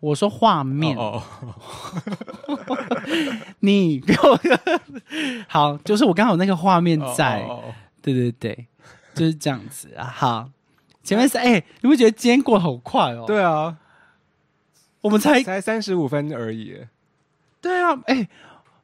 [0.00, 1.22] 我说画面，哦，
[3.60, 4.38] 你给我
[5.48, 7.40] 好，就是我刚好有那个画面哦在。
[7.44, 8.66] 哦哦对对对，
[9.14, 10.04] 就是这样子啊。
[10.04, 10.46] 好，
[11.02, 13.74] 前面是哎、你不觉得今天过得好快哦？，对啊，
[15.04, 16.74] 我们才才三十五分而已，
[17.60, 18.26] 对啊，哎、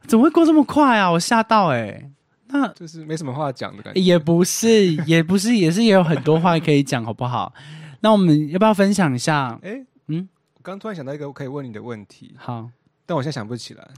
[0.06, 1.10] 怎么会过这么快啊？
[1.10, 2.10] 我吓到哎、
[2.48, 3.98] 那就是没什么话讲的感觉。
[3.98, 7.54] 也不是，也不是， 也是也有很多话可以讲，好不好？
[8.00, 9.58] 那我们要不要分享一下？
[9.62, 9.72] 哎，
[10.08, 12.68] 嗯嗯，我刚突然想到一个可以问你的问题，好，
[13.06, 13.88] 但我现在想不起来。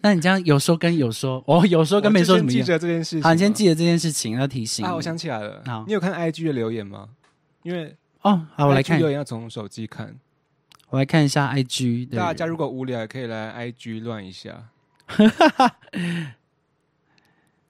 [0.00, 2.78] 那你这样有说跟有说，哦，有说跟没说我就先记怎么样？
[2.80, 3.22] 着这件事情。
[3.22, 4.94] 好，你先记得这件事情，要提醒啊！
[4.94, 7.10] 我想起来了好，你有看 IG 的留言吗？
[7.62, 10.16] 因为哦，好，我来看，留言要从手机看。
[10.92, 14.68] 我来看一下 IG 的大家如果无聊，也可以来 IG 乱一下。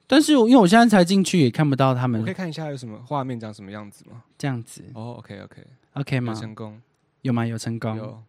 [0.08, 4.24] 但是因为我现在才进去，也看不到他们我可以看一下有什么画面长什么样子吗？
[4.36, 6.40] 这样子哦，OK OK，，OK 吗有？
[6.40, 6.82] 成功，
[7.20, 7.46] 有吗？
[7.46, 7.96] 有成功？
[7.96, 8.20] 有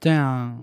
[0.00, 0.58] 对啊，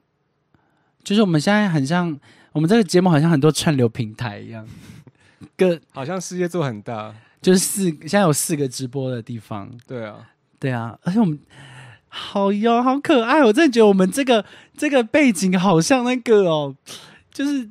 [1.01, 2.19] 就是我们现在很像，
[2.51, 4.67] 我们这个节目好像很多串流平台一样，
[5.55, 7.15] 个好像世界做很大。
[7.41, 11.39] 就是四现在有四个直播的地方，对啊，对啊，而且我们
[12.17, 14.45] 好哟，好可爱，我真的觉得我们这个
[14.77, 16.73] 这个背景好像那个哦，
[17.29, 17.69] 就是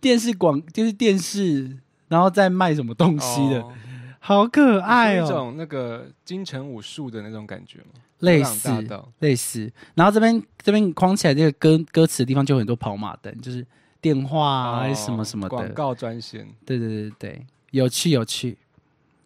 [0.00, 3.72] 电视广，就是电视，然后再卖什么东西的，哦
[4.20, 8.00] 好可爱哦，有一种那个金城武术的那种感觉吗？
[8.20, 13.66] 类似大道类似，然后这边这边框起来这个歌歌词的地方就有很多跑马灯，就是
[14.00, 16.46] 电话啊，还是什么什么广告专线。
[16.64, 18.56] 对对对对，有趣有趣。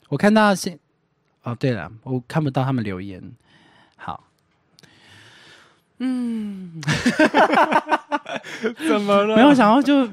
[0.08, 0.78] 我看到现
[1.42, 3.20] 哦，对了，我看不到他们留言。
[5.98, 6.04] 好，
[8.88, 10.08] 怎么了没有想要就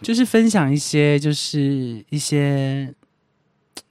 [0.00, 2.92] 就是分享一些，就是一些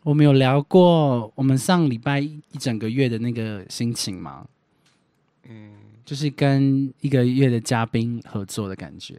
[0.04, 4.46] 我们有聊过我们上礼拜一一整个月的那个心情嘛，
[5.48, 5.72] 嗯，
[6.04, 9.16] 就是跟一个月的嘉宾合作的感觉。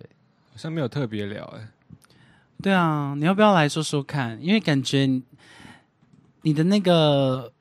[0.53, 1.69] 好像没有特别聊哎。
[2.63, 4.39] 对啊，你要不要来说说看？
[4.43, 5.23] 因为感觉你
[6.43, 7.53] 你的那个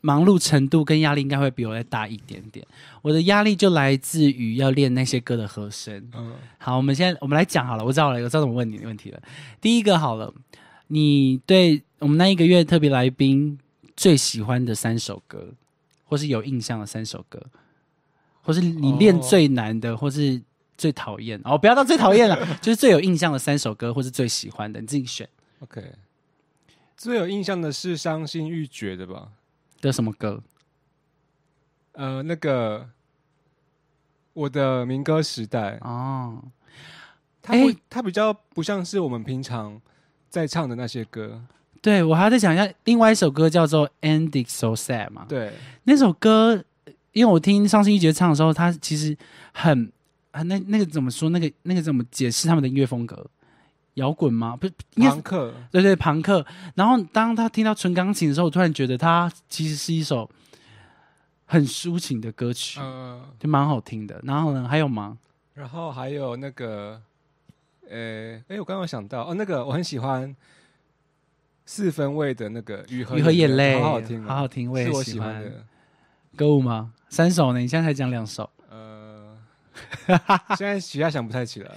[0.00, 2.66] 忙碌程度跟压力应该会比我再大一点点。
[3.02, 6.02] 我的压力就来自于要练那些歌的和声。
[6.14, 9.22] 嗯，好，我们现在我们来讲好了，我知道了，我知道怎么问你的问题了。
[9.60, 10.32] 第一个好了，
[10.88, 13.58] 你对我们那一个月特别来宾
[13.96, 15.52] 最喜欢的三首歌，
[16.04, 17.42] 或是有印象的三首歌，
[18.42, 20.40] 或是你练哦最难的，或是
[20.76, 25.28] 最讨厌哦，不要到最讨厌了， 就是最有印象的三首歌，或是最喜欢的，你自己选
[25.60, 25.82] OK，
[26.96, 29.28] 最有印象的是伤心欲绝的吧？
[29.80, 30.42] 的什么歌？
[31.92, 32.88] 呃，那个
[34.32, 36.42] 我的民歌时代，哦，
[37.42, 39.80] 它不哎，它比较不像是我们平常
[40.28, 41.42] 在唱的那些歌。
[41.82, 45.52] 对我还要再讲一下，另外一首歌叫做《Ending So Sad》嘛，对，
[45.84, 46.62] 那首歌，
[47.12, 49.16] 因为我听伤心欲绝唱的时候，他其实
[49.52, 49.90] 很
[50.30, 51.30] 啊，那那个怎么说？
[51.30, 53.26] 那个那个怎么解释他们的音乐风格？
[54.00, 54.56] 摇滚吗？
[54.56, 56.44] 不是，朋克，对对，朋克。
[56.74, 60.28] 然后当他听到纯钢琴的时候，我突然觉得它其实是一首
[61.46, 64.20] 很抒情的歌曲，嗯、就蛮好听的。
[64.24, 65.18] 然后呢，还有吗？
[65.54, 67.00] 然后还有那个，
[67.88, 70.34] 呃，哎，我刚刚有想到哦，那个我很喜欢
[71.66, 75.42] 四分位的那个雨和雨和眼泪，好好听哦，好好听，我也喜欢。
[75.42, 75.64] 的。
[76.36, 76.92] 歌舞吗？
[77.08, 77.58] 三首呢？
[77.58, 78.59] 你现在才讲两首，呃，
[80.56, 81.74] 现在其他想不太起了。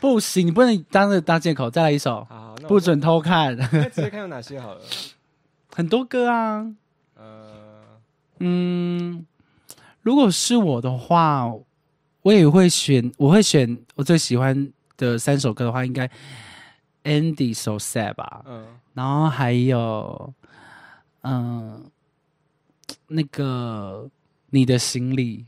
[0.00, 1.70] 不行，你不能当着当借口。
[1.70, 4.80] 再来一首，好不准偷看，那直接看有哪些好了。
[5.74, 6.74] 很多歌啊。
[7.16, 8.00] 呃，
[8.38, 9.26] 嗯，
[10.02, 11.52] 如果是我的话，
[12.22, 16.06] 我也会选，我会选我最喜欢的三首歌的话，应该
[17.04, 20.32] 《Andy So Sad》吧，嗯，然后还有，
[21.22, 21.90] 嗯、
[23.08, 24.08] 那个
[24.50, 25.44] 你的行李，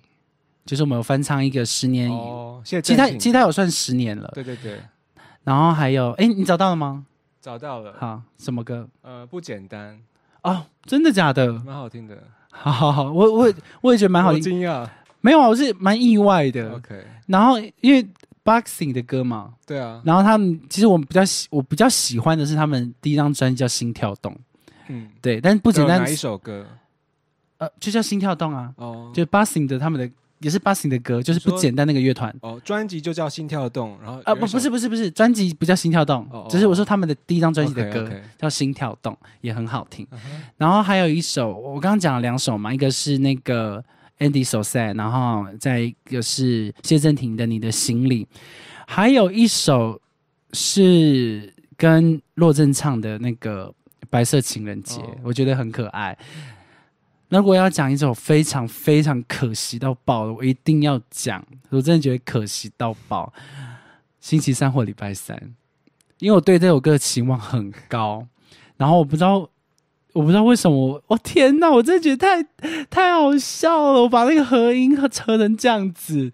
[0.66, 4.80] 就是我们有翻唱一个十年以，哦，现在其实它郑晴其实它有算十年了，对对对，
[5.44, 7.06] 然后还有，哎，你找到了吗？
[7.40, 7.94] 找到了。
[7.98, 8.88] 好，什么歌？
[9.02, 9.98] 呃，不简单，
[10.42, 11.52] 哦，真的假的？
[11.64, 12.18] 蛮好听的，
[12.50, 14.86] 好好好，我我也我也觉得蛮好好听，惊讶。
[15.20, 16.72] 没有啊，我是蛮意外的。
[16.72, 18.06] OK，然后因为
[18.44, 24.32] boxing 的歌嘛，对啊，然后他们其实我比较喜我比较喜欢的是他们第一张专辑叫《心跳动》，
[24.88, 26.66] 嗯，对，但是不简单哪一首歌？
[27.58, 30.08] 呃就叫《心跳动》啊，哦，就 boxing 的他们的
[30.40, 32.34] 也是 boxing 的歌，就是不简单那个乐团。
[32.42, 40.06] 哦，专辑就叫《心跳动》，然后啊不不是不是不是，专辑不叫《心跳动哦哦》，只是我说他们的第一张专辑的歌叫《心跳动》，也很好听。
[40.56, 43.82] 然后还有一首，我刚刚讲了两首嘛，一个是那个
[44.18, 48.24] Andy So Sad，然后再一个是谢震廷的《你的行李》，
[48.86, 50.00] 还有一首
[50.52, 53.68] 是跟洛正唱的那个
[54.10, 56.16] 《白色情人节》哦我觉得很可爱。
[57.28, 63.32] 那如果要讲一首非常非常可惜到爆的，我一定要讲，我真的觉得可惜到爆。
[64.20, 65.40] 星期三或礼拜三，
[66.18, 68.26] 因为我对这首歌的期望很高，
[68.76, 69.48] 然后我不知道，
[70.12, 72.42] 我不知道为什么我，天哪，我真的觉得太
[72.90, 76.32] 太好笑了，我把那个合音和扯成这样子，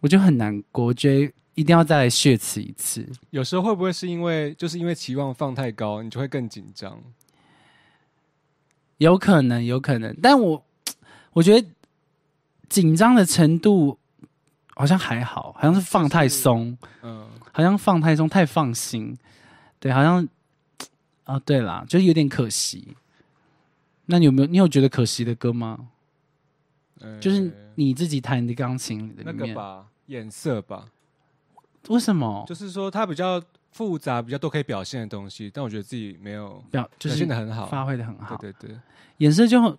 [0.00, 3.08] 我就很难过，我觉得一定要再来血词一次。
[3.30, 6.98] 有时候会不会是因为就是因为期望放太高，你就会更紧张？
[8.98, 10.64] 有可能，有可能，但我
[11.34, 11.68] 我觉得
[12.68, 13.98] 紧张的程度
[14.74, 19.16] 好像还好，好像是放太松，嗯，好像放太松，太放心，
[19.80, 20.26] 对，好像
[21.24, 22.96] 啊， 对啦，就是有点可惜。
[24.06, 25.88] 那你有没有你有觉得可惜的歌吗？
[27.00, 30.88] 呃就是你自己弹的钢琴里那，个吧，颜色吧，
[31.88, 32.44] 为什么？
[32.48, 33.40] 就是说它比较
[33.70, 37.66] 复杂，比较多可以表现的东西，但我觉得自己没有表表就是现的很好。
[37.66, 38.78] 发挥的很好，对对对，
[39.18, 39.78] 颜色就很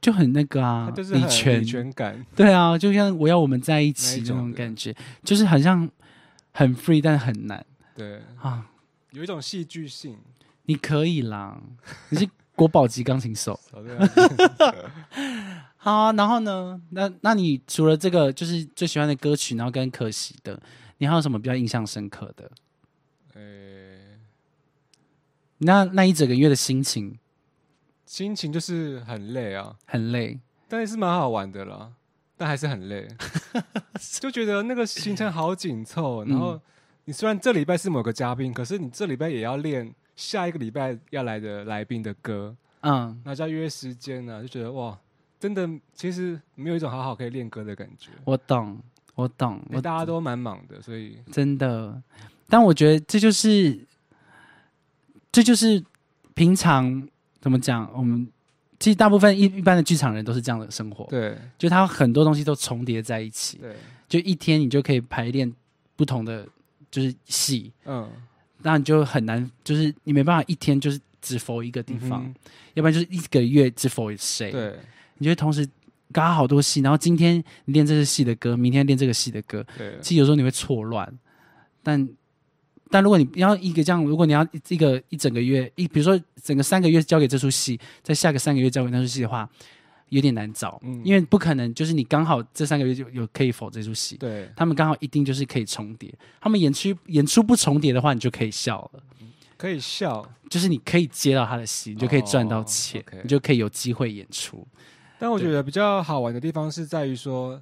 [0.00, 2.24] 就很那个啊，就是很李泉李，泉感。
[2.34, 5.88] 对啊，就像我要我们在一起那种感觉，就是好像
[6.52, 7.64] 很 free，但很难
[7.94, 8.70] 对，啊。
[9.12, 10.16] 有一种戏剧性。
[10.66, 11.60] 你可以啦，
[12.08, 12.26] 你是
[12.56, 13.60] 国宝级钢琴手。
[15.76, 16.80] 好啊、 然后呢？
[16.90, 20.58] 那那你除了这个就是最喜欢的歌曲，然后跟可惜的，
[20.96, 22.50] 你还有什么比较印象深刻的？
[23.34, 23.40] 呃，
[25.58, 27.18] 那那一整个月的心情？
[28.06, 31.92] 心情就是很累啊，很累，但是蛮好玩的啦，
[32.36, 33.08] 但还是很累，
[34.20, 36.24] 就觉得那个行程好紧凑。
[36.24, 36.60] 然后
[37.06, 44.96] 你虽然这礼拜是某个嘉宾，可是你这礼拜也要练下一个礼拜要来的来宾的歌，嗯，那就要约时间呢、就觉得哇，
[45.40, 48.10] 真的其实没有一种好好可以练歌的感觉。
[48.24, 48.78] 我懂，
[49.14, 52.00] 我懂，我大家都蛮忙的，所以真的，
[52.48, 53.78] 但我觉得这就是，
[55.32, 55.82] 这就是
[56.34, 57.08] 平常
[57.40, 58.26] 怎么讲，我们
[58.78, 61.36] 其实大部分一一般的剧场人都是这样的生活，对。
[61.58, 63.74] 就他很多东西都重叠在一起，对，
[64.08, 65.50] 就一天你就可以排练
[65.96, 66.46] 不同的
[66.90, 68.08] 就是戏，嗯，
[68.62, 72.34] 那你就很难，就是你没办法一天就是只否一个地方，嗯
[72.74, 74.78] 要不然就是一个月只否谁，哼，对。
[75.18, 75.66] 你就会同时
[76.12, 81.10] 嘎好多戏，然后今天你练这个戏的歌，明天练这个戏的歌，对，其实有时候你会错乱，
[81.84, 82.08] 但
[82.94, 89.50] 但如果你要一个这样，如果你要一个一整个月，一比如说整个三个月交给这出戏，在下个三个月交给那出戏的话，
[90.10, 91.02] 有点难找，嗯。
[91.04, 99.02] 因为不可能就是你刚好这三个月就有可以否这出戏，对，他们刚好一定就是可以重叠，他们演出演出不重叠的话，你就可以笑了。
[99.56, 104.64] 可以笑，就是你可以接到他的戏，你就可以赚到钱，你就可以有机会演出。
[105.18, 107.60] 但我觉得比较好玩的地方是在于说，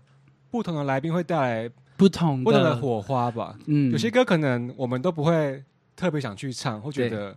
[0.50, 1.70] 不同的来宾会带来
[2.02, 3.56] 不同不同的的，火花吧。
[3.66, 5.62] 嗯有些歌可能我们都不会
[5.94, 7.36] 特别想去唱，或觉得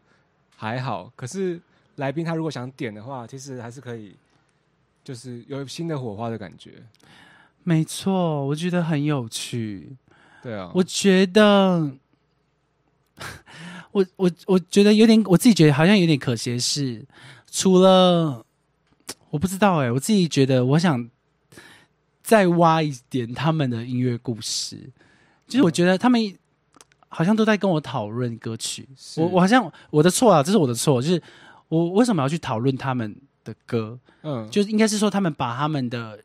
[0.56, 1.12] 还好。
[1.16, 1.60] 可是
[1.98, 4.16] 来宾他如果想点的话，其实还是可以，
[5.04, 6.84] 就是有新的火花的感觉。
[7.64, 9.96] 没错，我觉得很有趣。
[10.44, 11.92] 对啊，我觉得，
[13.92, 17.04] 我我我觉得有点，我自己觉得好像有点可惜的是，
[17.50, 18.46] 除了
[19.32, 21.10] 我不知道哎、我自己觉得我想
[22.26, 24.90] 再挖一点他们的音乐故事，
[25.48, 26.20] 就是我觉得他们
[27.08, 31.22] 好像都在跟我讨论歌曲，我我好像我的错啊，这是我的错，就是
[31.68, 34.00] 我为什么要去讨论他们的歌？
[34.24, 36.20] 嗯，就是应该是说他们把他们的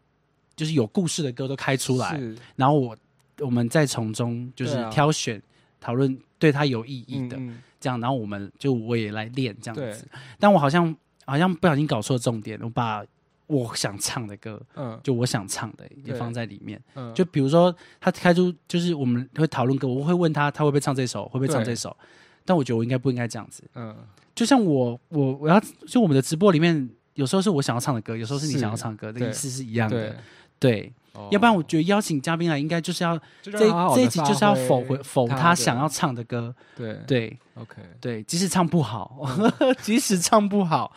[0.56, 2.18] 就是有故事的歌都开出来，
[2.56, 2.96] 然后我
[3.40, 5.40] 我们再从中就是挑选、
[5.78, 7.58] 讨论对他有意义的、嗯嗯。
[7.78, 10.08] 这样，然后我们就我也来练这样子。
[10.38, 10.94] 但我好像
[11.24, 13.02] 好像不小心搞错重点，我把
[13.50, 14.98] 我想唱的歌，嗯。
[15.02, 16.80] 就我想唱的也放在里面。
[16.94, 21.96] 嗯，就比如说他开出就是我们会讨论歌，我会问他他会不会唱这首，会不会唱这首。
[22.44, 23.64] 但我觉得我应该不应该这样子。
[23.74, 23.96] 嗯。
[24.34, 30.16] 就像我我我要就我们的直播里面，有时候是我想要唱的歌，有时候是你想要唱的歌，的意思是一样的。
[30.58, 30.92] 对。，
[31.30, 36.94] 要不然我觉得邀请嘉宾来，应该就是要这这一集就是要否回否他想要唱的歌，对。
[37.06, 39.26] 对，OK，对，即使唱不好，
[39.82, 40.92] 即使唱不好，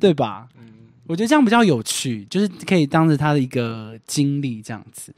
[0.00, 0.48] 对吧？
[0.58, 5.14] 嗯，我觉得这样比较有趣，就是可以当着他的一个经历这样子。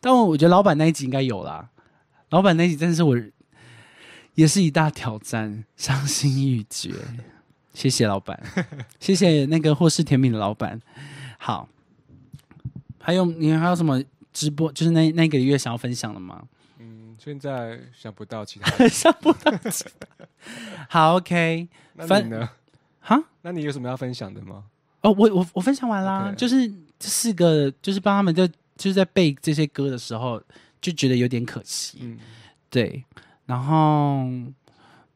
[0.00, 1.70] 但我觉得老板那一集应该有啦，
[2.30, 3.16] 老板那一集真的是我
[4.34, 6.92] 也是一大挑战，伤心欲绝。
[7.74, 8.40] 谢谢老板，
[9.00, 10.80] 谢谢那个霍氏甜品的老板。
[11.38, 11.68] 好，
[13.00, 14.02] 还有你还有什么
[14.32, 14.70] 直播？
[14.72, 16.44] 就是那那个月想要分享的吗？
[16.78, 18.70] 嗯，现在想不到其他。
[18.88, 20.26] 想不到其他。
[20.88, 22.48] 好，OK，那分你呢？
[23.00, 24.64] 哈，那你有什么要分享的吗？
[25.04, 26.66] 哦，我我我分享完啦就是
[26.98, 30.42] 这四个，就是帮他们在就是在背这些歌的时候，
[30.80, 32.18] 就觉得有点可惜，嗯，
[32.70, 33.04] 对，
[33.44, 34.24] 然后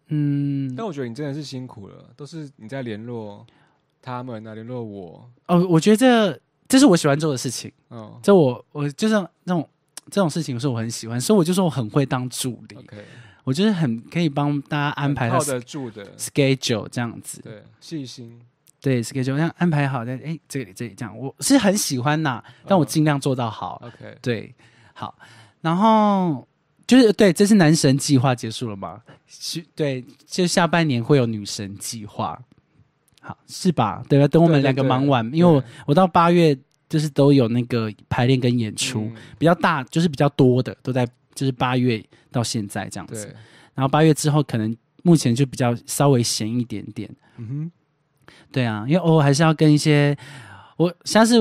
[0.08, 3.46] 嗯，但我觉得你真的是辛苦了，都是你在联络
[4.02, 8.20] 他们啊，联络我，哦，我觉得这这是我喜欢做的事情，嗯。
[8.22, 9.14] 这我我就是
[9.44, 9.66] 那种
[10.10, 12.76] 这种事情是我很喜欢，所以我就说我很会当助理
[13.44, 18.38] 我就是很可以帮大家安排他靠得住的，schedule 这样子，对，细心，
[18.80, 24.54] 对 schedule 这样安排好在哎这里这里这样，我是很喜欢呐，但我尽量做到好，OK，对，
[24.92, 25.16] 好，
[25.60, 26.46] 然后
[26.86, 29.02] 就是对，这是男神计划结束了吗？
[29.26, 32.40] 是，对，就下半年会有女神计划，
[33.20, 34.02] 好是吧？
[34.08, 34.28] 对吧？
[34.28, 36.56] 等我们两个忙完，因为我我到八月
[36.88, 39.16] 就是都有那个排练跟演出，嗯。
[39.38, 43.26] 比较大，就是比较多的都在就是八月到现在这样子，
[43.74, 47.70] 然后八月之后可能目前就比较稍微闲一点点，嗯
[48.52, 50.16] 对啊，因为偶尔还是要跟一些
[50.76, 51.36] 我下次，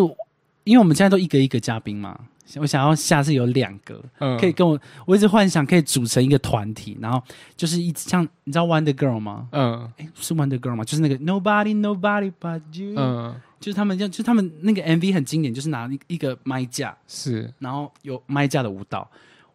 [0.63, 2.17] 因为我们现在都一个一个嘉宾嘛，
[2.57, 7.21] 我想要下次有两个，嗯可以跟我，我一直幻想可以组成一个团体，然后
[7.55, 9.47] 就是一直像你知道 Wonder Girl 吗？
[9.51, 9.91] 嗯？
[9.97, 10.83] 诶，是 Wonder Girl 吗？
[10.83, 19.07] 就是那个 Nobody Nobody But You，、嗯，就是他们就是他们那个 MV 很经典，就是拿一一个麦架，是，然后有麦架的舞蹈，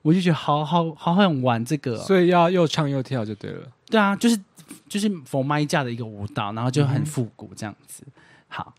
[0.03, 4.39] 我就觉得好好好想玩这个哦、所以要又唱又跳就对了，对啊，就是
[4.89, 8.05] 就是否麦架的一个舞蹈，然后就很复古这样子。
[8.49, 8.75] 好，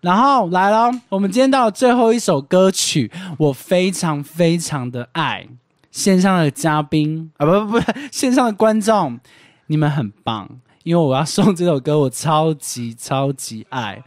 [0.00, 5.48] 然后来了，我们今天到最后一首歌曲，我非常非常的爱
[5.90, 9.18] 线上的嘉宾啊，不不不，线上的观众，
[9.66, 10.48] 你们很棒，
[10.82, 14.02] 因为我要送这首歌，我超级超级爱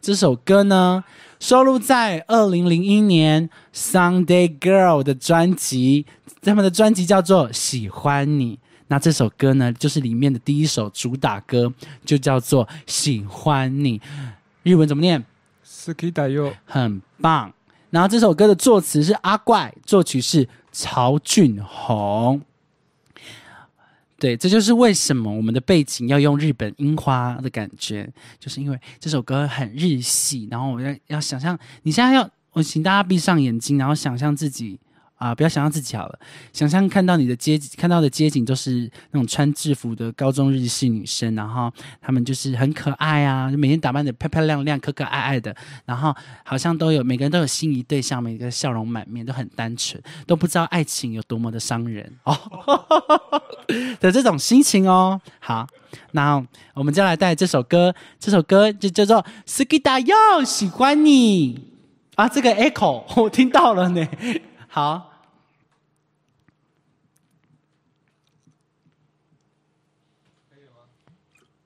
[0.00, 1.04] 这首歌呢。
[1.38, 6.06] 收录在二零零一年《Sunday Girl》的专辑，
[6.40, 8.56] 他们的专辑叫做《喜欢你》。
[8.88, 11.72] 那这首歌呢，就是里面的第一首主打歌，
[12.04, 13.98] 就叫做《喜欢你》。
[14.62, 15.24] 日文怎么念？
[15.62, 17.52] 斯基达又很棒。
[17.90, 22.40] 然后这首歌的作词是阿怪，作曲是曹俊宏。
[24.18, 30.48] 对，这就是为什么我们的背景要用日本樱花的感觉，就是因为这首歌很日系。
[30.50, 34.78] 然后我要要想象，你现在要我请大家闭上眼睛，然后想象自己
[35.16, 36.18] 啊，不要想象自己好了，
[36.52, 45.56] 想象看到你的街看到的街景都是那种穿制服的高中日系女生，然后她们就是很可爱啊，每天打扮的漂漂亮亮、可可爱爱的，
[45.86, 46.14] 然后
[46.44, 52.38] 好像都有每个人都有心仪对象，每个笑容满面，都很单纯，都不知道爱情有多么的伤人哦
[53.98, 55.18] 的这种心情哦。
[55.40, 55.66] 好，
[56.12, 56.44] 那
[56.74, 60.14] 我们就来带这首歌，这首歌就叫做《斯基达哟
[60.44, 61.54] 喜欢你》
[62.16, 64.06] 啊，这个 echo 我听到了呢。
[64.76, 65.10] 好，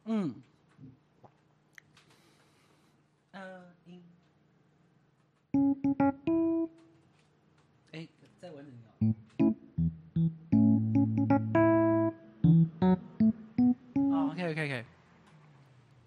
[0.05, 0.33] 嗯，
[3.33, 4.01] 呃，音，
[7.91, 8.07] 哎，
[8.41, 8.93] 再稳点哦。
[14.13, 14.85] 哦，OK，OK，OK，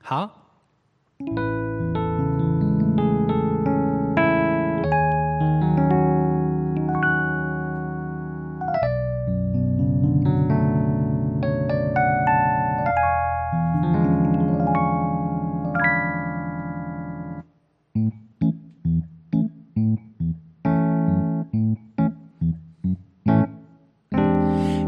[0.02, 0.40] 好。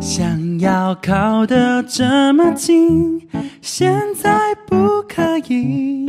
[0.06, 3.28] 想要靠得这么近，
[3.60, 6.06] 现在不可以。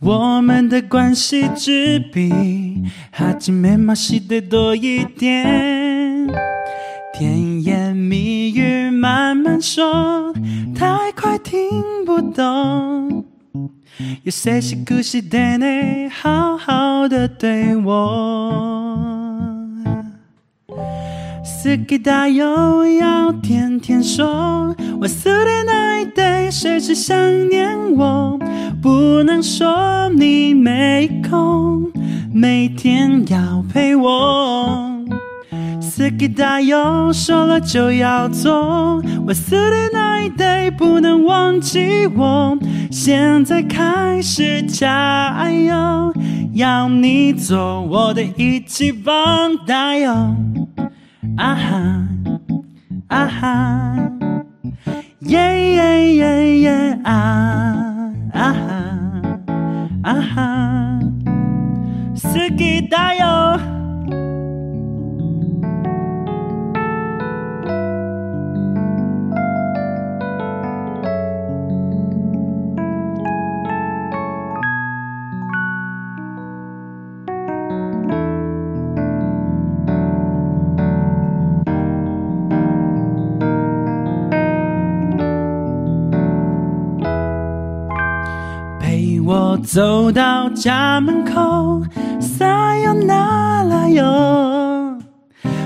[0.00, 6.26] 我们的关系只比哈基梅马西得多一点。
[7.14, 10.34] 甜言蜜语慢慢说，
[10.74, 11.70] 太快听
[12.04, 13.24] 不懂。
[14.24, 19.15] 有谁是故事的你，好好的对我。
[21.55, 24.75] 好きだよ，要天天说。
[24.99, 27.17] 我死的那一 day，随时想
[27.49, 28.37] 念我，
[28.81, 31.91] 不能说你没空，
[32.33, 34.91] 每天要陪我。
[35.81, 39.03] 好きだよ，说了就要做。
[39.27, 42.57] 我死的那一 day，不能忘记我，
[42.91, 46.13] 现在开始加油，
[46.53, 50.35] 要你做我的一级棒大友。
[51.37, 52.07] 啊哈，
[53.07, 53.95] 啊哈，
[55.21, 55.37] 耶
[55.75, 57.09] 耶耶耶啊，
[58.33, 58.59] 啊哈，
[60.03, 60.99] 啊哈，
[62.15, 63.34] 好きだよ。
[89.76, 91.82] 走到家门口，
[92.18, 94.98] 撒由那拉哟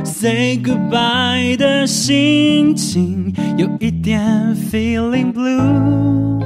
[0.03, 4.21] ，say goodbye 的心情有一点
[4.69, 6.45] feeling blue，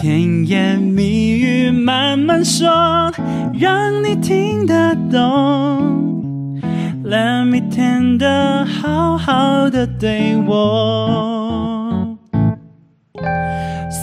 [0.00, 3.10] 甜言蜜语慢慢说，
[3.54, 6.60] 让你听得懂。
[7.02, 11.37] Let me 甜的好好的对我。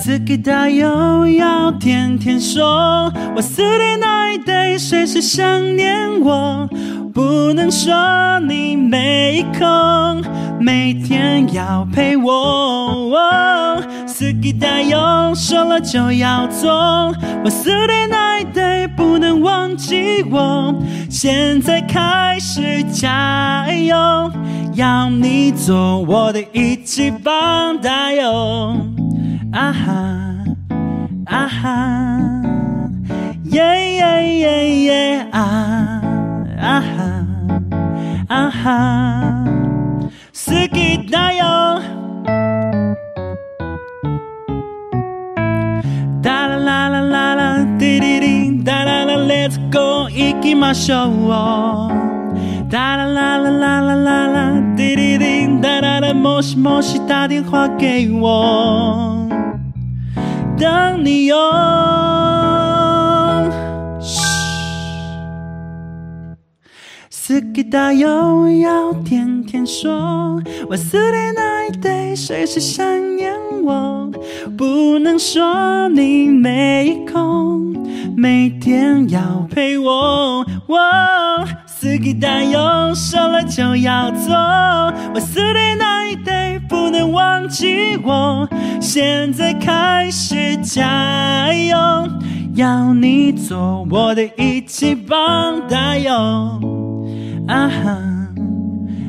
[0.04, 3.12] 好きだよ，要天天说。
[3.34, 6.68] 我死的那一 day，随时想念我，
[7.12, 10.22] 不能说你没空，
[10.60, 13.30] 每天要陪我。
[14.06, 16.70] 好きだよ，说了就要做。
[17.42, 20.74] 我死的那一 day，不能忘记我，
[21.08, 24.30] 现在开始加油，
[24.74, 27.80] 要你做我的一级棒
[29.57, 30.43] あは
[31.27, 32.41] あは
[33.45, 36.01] イェイイェイイェイイェイあ
[36.59, 36.91] あは
[38.27, 39.45] あは
[40.33, 41.45] 好きだよ。
[46.21, 51.29] ダラララララディリリンダララレッツゴー行きましょう。
[52.69, 59.24] ダラララララララディリリンダララもしもしダディ打电话给我
[60.58, 61.36] 等你哟。
[67.32, 70.42] 好きだよ，要天天说。
[70.68, 72.84] 我死的那一 day，随时想
[73.16, 73.32] 念
[73.62, 74.10] 我，
[74.58, 77.72] 不能说你没空，
[78.16, 80.44] 每天要陪我。
[81.74, 84.34] 好きだよ，说了就要做。
[85.14, 88.48] 我死的那一 day，不能忘记我，
[88.80, 91.76] 现在开始加油，
[92.54, 96.12] 要你做我的一级棒大友。
[97.48, 97.98] 啊哈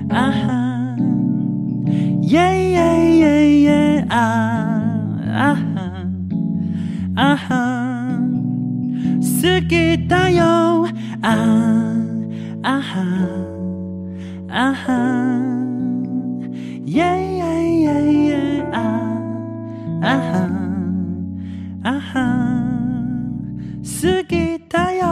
[0.10, 0.96] 啊哈，
[2.22, 2.40] 耶
[2.72, 4.18] 耶耶耶啊
[5.36, 5.82] 啊哈
[7.16, 7.50] 啊哈，
[9.22, 10.88] 好きだよ
[11.22, 11.30] 啊
[12.66, 13.02] 啊哈
[14.50, 15.42] 啊哈，
[16.86, 17.44] 耶耶
[17.80, 18.80] 耶耶啊
[20.02, 20.50] 啊哈
[21.84, 22.14] 啊哈，
[23.84, 25.06] 好きだよ。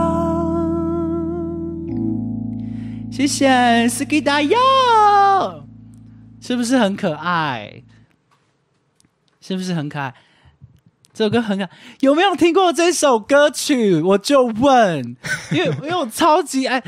[3.11, 4.57] 谢谢斯基达哟，
[6.39, 7.84] 是不是很可爱？
[9.41, 10.13] 是不是很可爱？
[11.11, 11.69] 这首歌很可爱，
[11.99, 14.01] 有没有听过这首歌曲？
[14.01, 15.17] 我就问，
[15.51, 16.82] 因为因为我超级爱，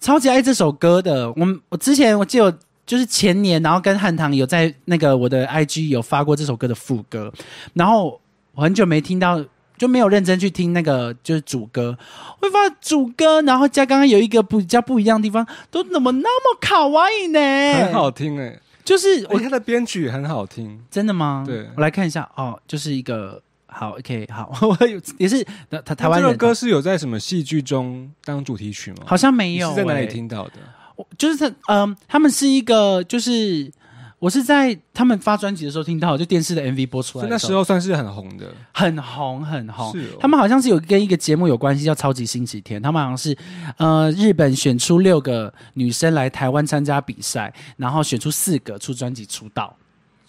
[0.00, 1.30] 超级爱这首歌的。
[1.32, 7.32] 我们我之前我记得就是前年，然后跟汉唐有在那个我的 IG 有发过这首歌的副歌，
[7.74, 8.20] 然后
[8.54, 9.44] 我很久没听到。
[9.80, 11.96] 就没有认真去听那个就是主歌，
[12.38, 17.40] 会发现主歌，然后加刚刚有一个比较不一样的地方，都怎么那么卡哇伊呢？
[17.86, 21.44] 很好听哎、就是我我他的编曲也很好听，真的吗？
[21.46, 23.40] 对我来看一下哦，就是一个
[23.72, 25.44] 好，OK，好， 我有也是
[25.84, 28.98] 台台湾人这个歌是有在什么戏剧中当主题曲吗？
[29.06, 30.54] 好像没有、在哪里欸听到的？
[30.96, 33.72] 我就是他，嗯，他们是一个，就是
[34.18, 39.92] 我是在他们发专辑的时候听到，就电视的 MV 播出来的那时候算是很红的，很红很红。
[39.92, 42.78] 是哦他们好像是有跟一个节目有关系，叫《超级星期天》。
[42.84, 43.34] 他们好像是
[43.78, 49.74] 呃日本选出六个女生来台湾参加比赛，然后选出四个出专辑出道。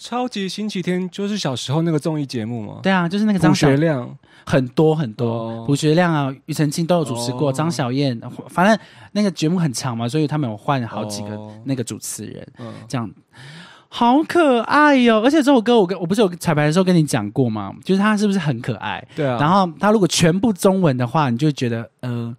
[0.02, 5.64] 超级星期天就是小时候那个综艺节目嘛，对啊，就是那个张学亮，很多很多。
[5.68, 7.54] 哦，学亮啊、庾澄庆都有主持过，哦。
[7.54, 8.76] 张小燕，反正
[9.12, 11.54] 那个节目很长嘛，所以他们有换好几个哦。
[11.66, 12.48] 那个主持人。
[12.58, 13.08] 嗯，这样。
[13.90, 17.72] 好可爱哟、而且这首歌我跟我不是有彩排的时候跟你讲过吗？
[17.86, 19.06] 就是他是不是很可爱？
[19.16, 22.36] 对啊，然后他如果全部中文的话，你就觉得呃，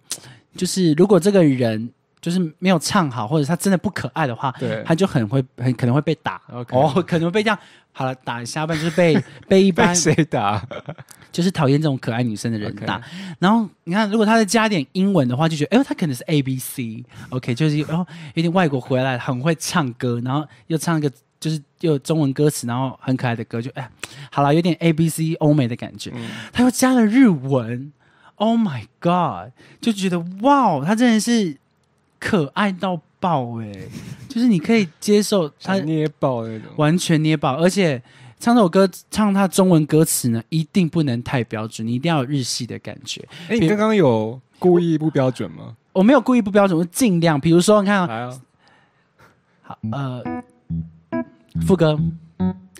[0.57, 1.89] 就是如果这个人
[2.23, 6.41] 就是没有唱好，或者他真的不可爱的话，对他就很会很可能会被打。
[6.49, 7.59] OK 哦，可能会被这样
[7.91, 10.65] 好了打一下，不然就是被 被一般被谁打？
[11.33, 13.01] 就是讨厌这种可爱女生的人打。
[13.39, 21.11] 然后你看，如果他再加点英文的话，就觉得，哎呦，他可能是 A B C，OK，、就是然后有点外国回来，很会唱歌，然后又唱一个
[21.41, 23.89] 就是又有中文歌词，然后很可爱的歌，就哎，
[24.31, 26.11] 好了，有点 A B C 欧美的感觉。
[26.15, 27.91] 嗯他又加了日文
[28.35, 29.51] ，Oh my God，
[29.81, 31.57] 就觉得哇，他真的是
[32.23, 33.69] 可爱到爆哎、
[34.29, 36.69] 就是你可以接受他捏爆那种。
[36.77, 38.01] 完全捏爆，而且
[38.39, 43.27] 唱这首歌唱他中文歌词呢，一定不能太标准，你一定要有日系的感觉。
[43.49, 45.75] 哎，你刚刚有故意不标准吗？
[45.91, 48.07] 我没有故意不标准，我尽量，比如说你看
[49.61, 50.23] 好呃，
[51.67, 51.99] 副歌。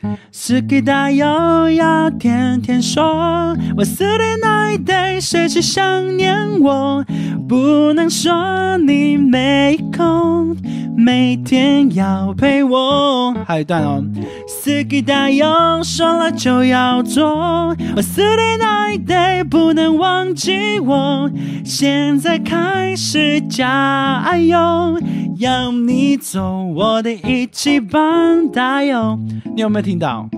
[0.03, 3.57] 好きだよ，要天天说。
[3.77, 7.05] 我死的那一 day，谁去想念我？
[7.49, 10.57] 不能说你没空，
[10.97, 13.35] 每天要陪我。
[13.45, 14.05] 还有一段哦，
[14.47, 17.75] 好きだよ，说了就要做。
[17.97, 21.29] 我死的那一 day，不能忘记我。
[21.65, 25.01] 现在开始加油，
[25.44, 29.20] 要你走我的一起棒打油。
[29.54, 30.30] 你有没有听到？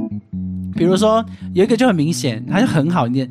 [0.75, 3.29] 比如说有一个就很明显，它就很好念。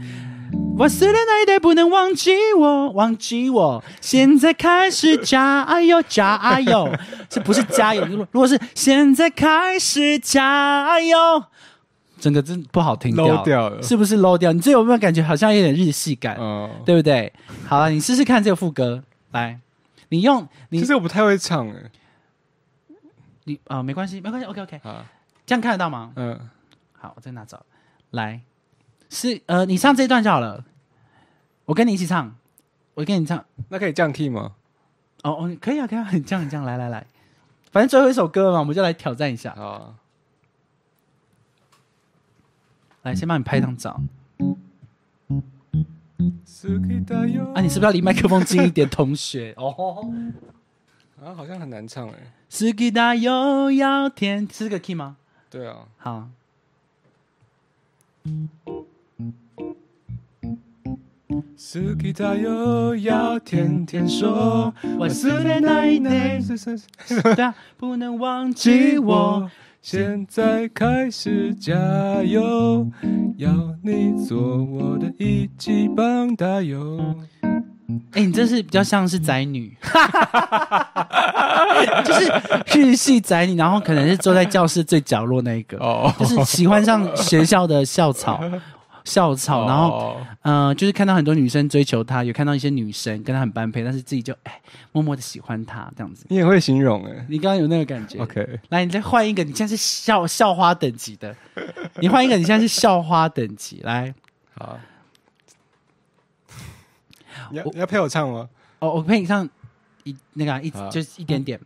[0.78, 3.82] 我死的那一代不能忘记我，忘记我。
[4.00, 6.88] 现在开始加油，加油，
[7.28, 8.04] 这不是加油。
[8.06, 11.16] 如果如果是现在开始加油，
[12.20, 14.52] 整个真不好听掉掉了是不是 low 掉？
[14.52, 16.36] 你这有没有感觉好像有点日系感？
[16.36, 17.32] 哦，对不对？
[17.66, 19.02] 好了，你试试看这个副歌，
[19.32, 19.58] 来，
[20.09, 21.91] 你用你其实我不太会唱哎。
[23.45, 25.05] 你啊、没关系，没关系，OK OK，啊，
[25.45, 26.11] 这样看得到吗？
[26.15, 26.39] 嗯，
[26.93, 27.65] 好，我再拿找，
[28.11, 28.41] 来，
[29.09, 30.63] 是呃，你唱这一段就好了，
[31.65, 32.35] 我跟你一起唱，
[32.93, 34.55] 我跟你唱，那可以降 key 吗？
[35.23, 37.07] 哦哦，可以啊，可以啊，你这样你这样，来来来，
[37.71, 39.95] 反正最后一首歌嘛，我们就来挑战一下，啊，
[43.01, 43.99] 来，先帮你拍一张照，
[44.37, 44.57] 好きだよ
[47.53, 49.53] 啊，你是不是要离麦克风近一点，同学？
[49.57, 49.73] 哦，
[51.23, 52.15] 啊，好像很难唱哎。
[52.49, 55.15] 斯基达又要天，是这个 key 吗？
[55.49, 56.27] 对啊，好，
[58.21, 58.27] 好
[61.95, 64.73] きだよ，要天天说。
[64.97, 66.41] 我死的那一天，
[67.35, 69.51] 对啊，不能忘记我。
[69.86, 71.74] 现在开始加
[72.22, 72.90] 油，
[73.36, 73.50] 要
[73.82, 77.14] 你做我的一级棒打油。
[78.12, 79.76] 哎、你这是比较像是宅女，
[82.02, 82.32] 就是
[82.80, 86.10] 日系宅女，然后可能是坐在教室最角落那一个，哦。
[86.18, 88.40] 就是喜欢上学校的校草，
[89.04, 94.60] 校草，然后哦嗯、呃就是看到很多女生追求他，有看到一些女生跟他很般配，但是自己就哎
[94.92, 96.26] 默默的喜欢他这样子。
[96.28, 97.26] 你也会形容哎。
[97.28, 101.36] 你刚刚有那个感觉 OK，来，你再换一个，你现在是校校花等级的，
[102.00, 104.14] 你换一个，你现在是校花等级，来，
[104.54, 104.78] 好。
[107.50, 108.48] 你要你要陪我唱吗？
[108.78, 109.46] 哦，我陪你唱
[110.04, 111.60] 一那个啊、一好就是一点点。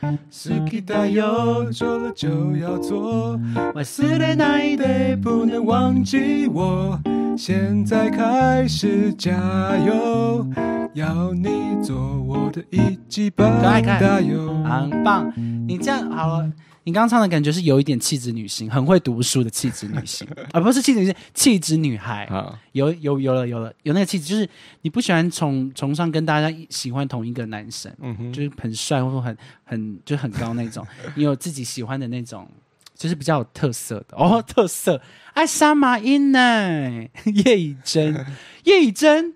[0.00, 3.40] 好きだよ，做了就要做，
[3.74, 7.00] 我是的那一得不能忘记我。
[7.36, 9.32] 现在开始加
[9.78, 10.46] 油，
[10.94, 14.46] 要你做我的一级棒可爱可爱打油。
[14.64, 15.32] 很棒，
[15.66, 16.52] 你这样好了。
[16.83, 22.25] 你刚刚唱的感觉是有一点气质女性，很会读书的气质女性， 而、不是气质女性，气质女孩。
[22.27, 24.49] 好，有有有了有了有那个气质，就是
[24.81, 32.49] 你不喜欢崇崇尚跟大家喜欢同一个男生，嗯哼，就是很帅或者很很就很高那种， 你有自己喜欢的那种，
[32.95, 35.01] 就是比较有特色的哦，特色。
[35.33, 37.07] 爱杀马音呢，
[37.45, 38.25] 叶以真，
[38.63, 39.35] 叶以真，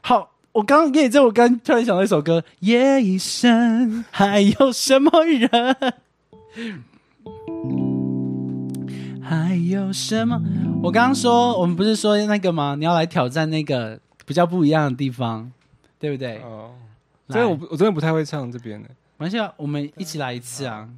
[0.00, 0.32] 好。
[0.52, 5.48] 我刚刚叶以真，我刚突然想到一首歌，《夜已深》，还有什么人？
[9.22, 10.42] 还有什么？
[10.82, 12.74] 我刚刚说，我们不是说那个吗？
[12.76, 15.52] 你要来挑战那个比较不一样的地方，
[16.00, 16.38] 对不对？
[16.42, 16.72] 哦，
[17.28, 18.88] 来这我不我真的不太会唱这边的。
[19.18, 20.88] 没关系啊，我们一起来一次啊！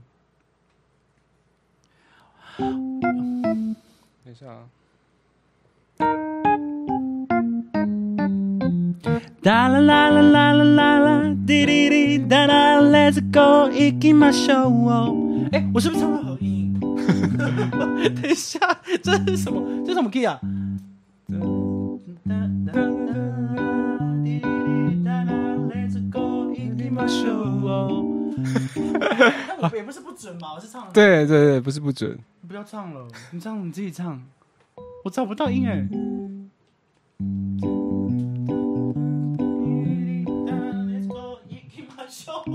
[2.56, 4.64] 等一下啊，
[9.41, 15.49] 哒啦啦啦啦啦啦啦，滴滴滴哒啦，Let's go，行きましょう。
[15.51, 16.79] 哎，我是不是唱到合音？
[18.21, 18.59] 等一下，
[19.01, 19.61] 这是什么？
[19.85, 20.39] 这是什么 key 啊？
[29.59, 30.87] 我也不是不准嘛，我是唱。
[30.93, 32.17] 对对对，不是不准。
[32.41, 34.21] 你不要唱了，你唱你自己唱，
[35.03, 35.87] 我找不到音哎。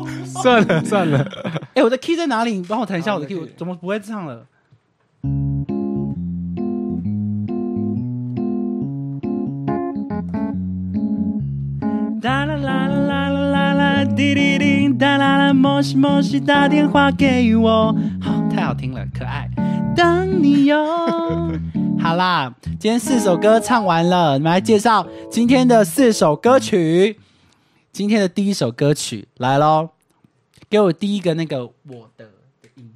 [0.42, 1.26] 算了算了，
[1.74, 2.54] 哎、我的 key 在哪里？
[2.54, 4.46] 你帮我弹一下我的 key，我怎么不会唱了？
[12.20, 19.50] 哒啦啦啦啦啦啦啦，滴滴滴，哒啦啦，莫西莫西打电话给我，好，太好听了，可爱。
[19.96, 20.78] 当你有，
[22.00, 27.20] 好啦，今天四首歌唱完了，你们来介绍今天的四首歌曲。
[27.98, 29.90] 今天的第一首歌曲来喽，
[30.70, 32.26] 给我第一个那个我的
[32.62, 32.92] 的音。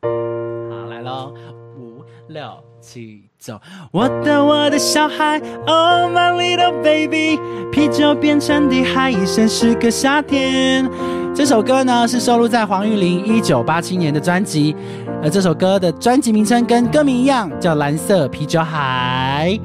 [0.00, 1.34] 好，来喽，
[1.76, 3.60] 五六七，走。
[3.92, 7.38] 我的我的小孩，Oh my little baby，
[7.70, 10.90] 啤酒变成的海，一生是个夏天。
[11.34, 14.74] 这首歌呢是收录在黄玉玲一九八七年的专辑，
[15.22, 19.60] 而这首歌的专辑名称跟歌名一样，叫《蓝色啤酒海》。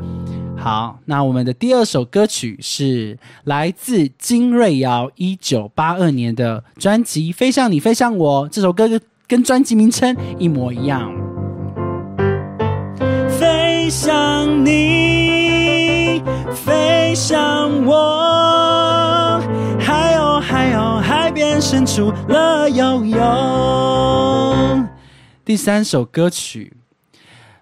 [0.65, 8.49] 好，那我们的第二首歌曲是来自金瑞瑶一九八二年的专辑《飞向你，飞向我》。
[8.51, 11.13] 这首歌跟跟专辑名称一模一样。
[13.29, 19.39] 飞向你，飞向我，
[19.79, 23.19] 海鸥，海鸥海边深处乐悠悠。
[25.45, 26.73] 第三首歌曲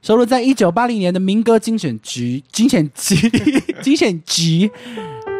[0.03, 3.15] 收录在一九八零年的民歌精选集精选集
[3.81, 4.69] 精选集，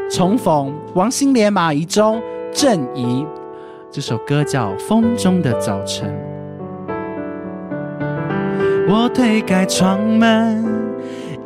[0.09, 2.21] 重逢王心莲、马怡中、
[2.53, 3.25] 郑怡。
[3.91, 6.09] 这首歌叫《风中的早晨》。
[8.87, 10.63] 我推开窗门，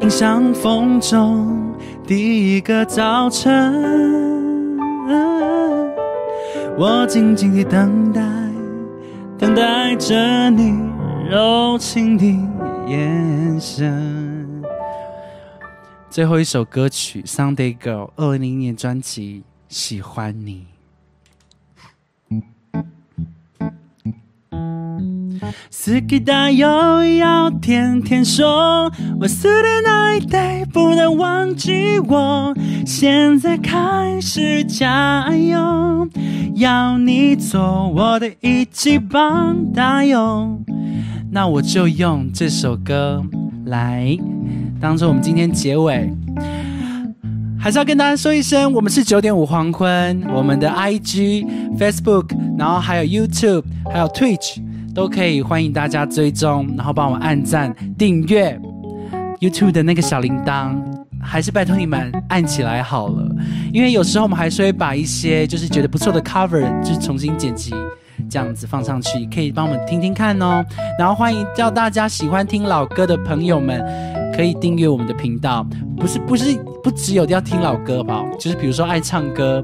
[0.02, 1.74] 迎向风中
[2.06, 4.78] 第一个早晨。
[6.78, 8.22] 我静静地等待，
[9.40, 10.80] 等待着你
[11.28, 12.32] 柔情的
[12.87, 14.63] 眼神。
[16.11, 19.43] 最后一首歌曲《Sunday Girl》，二零零年专辑《
[19.75, 20.67] 喜欢你》。
[25.85, 28.91] 好きだよ，要天天说。
[29.21, 32.55] 我死的那一 day 不能忘记我。
[32.87, 36.09] 现在开始加油，
[36.55, 40.63] 要你做我的一级棒打油。
[41.30, 43.24] 那我就用这首歌
[43.66, 44.18] 来
[44.80, 46.10] 当做我们今天结尾。
[47.60, 51.46] 还是要跟大家说一声，我们是九点五黄昏，我们的 IG、
[51.78, 54.62] Facebook，然后还有 YouTube，还有 Twitch，
[54.94, 58.58] 都可以欢迎大家追踪，然后帮我按赞、订阅
[59.42, 60.78] YouTube 的那个小铃铛，
[61.20, 63.28] 还是拜托你们按起来好了，
[63.74, 67.74] 因为有时候我们还是会把一些就是觉得不错的 cover，就重新剪辑
[68.30, 70.64] 这样子放上去，可以帮我们听听看哦。
[71.00, 73.84] 然后欢迎叫大家喜欢听老歌的朋友们，
[74.36, 75.66] 可以订阅我们的频道。
[75.98, 79.64] 不是不是不只有要听老歌吧，就是比如说爱唱歌，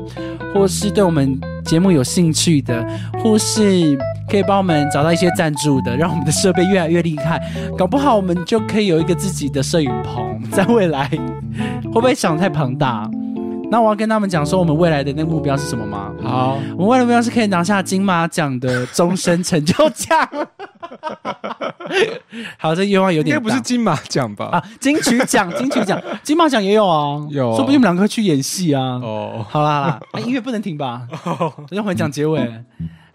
[0.53, 2.85] 或是对我们节目有兴趣的，
[3.21, 3.97] 或是
[4.27, 7.39] 可以帮我们找到一些赞助的，让我们的设备越来越厉害。
[7.77, 11.07] 搞不好我们就可以有一个自己的摄影棚，在未来
[11.83, 13.09] 会不会想太庞大？
[13.73, 16.13] 那我要跟他们讲说，我们未来的那个目标是什么吗？
[16.21, 20.29] 好，我们未来目标是可以拿下金马奖的终身成就奖。
[22.59, 24.45] 好，这愿望有点应该不是金马奖吧？
[24.51, 28.99] 啊，金曲奖， 金曲奖，金马奖也有啊，有说不定我们两个会去演戏啊。
[29.01, 31.07] 哦，好啦好啦，啊音乐不能停吧？
[31.71, 32.47] 要回讲结尾。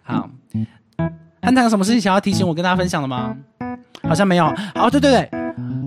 [0.02, 0.28] 好，
[1.40, 3.36] 安谈有什么事情想要提醒我跟大家分享的吗？
[4.08, 4.46] 好像没有。
[4.74, 5.30] 哦，对对对，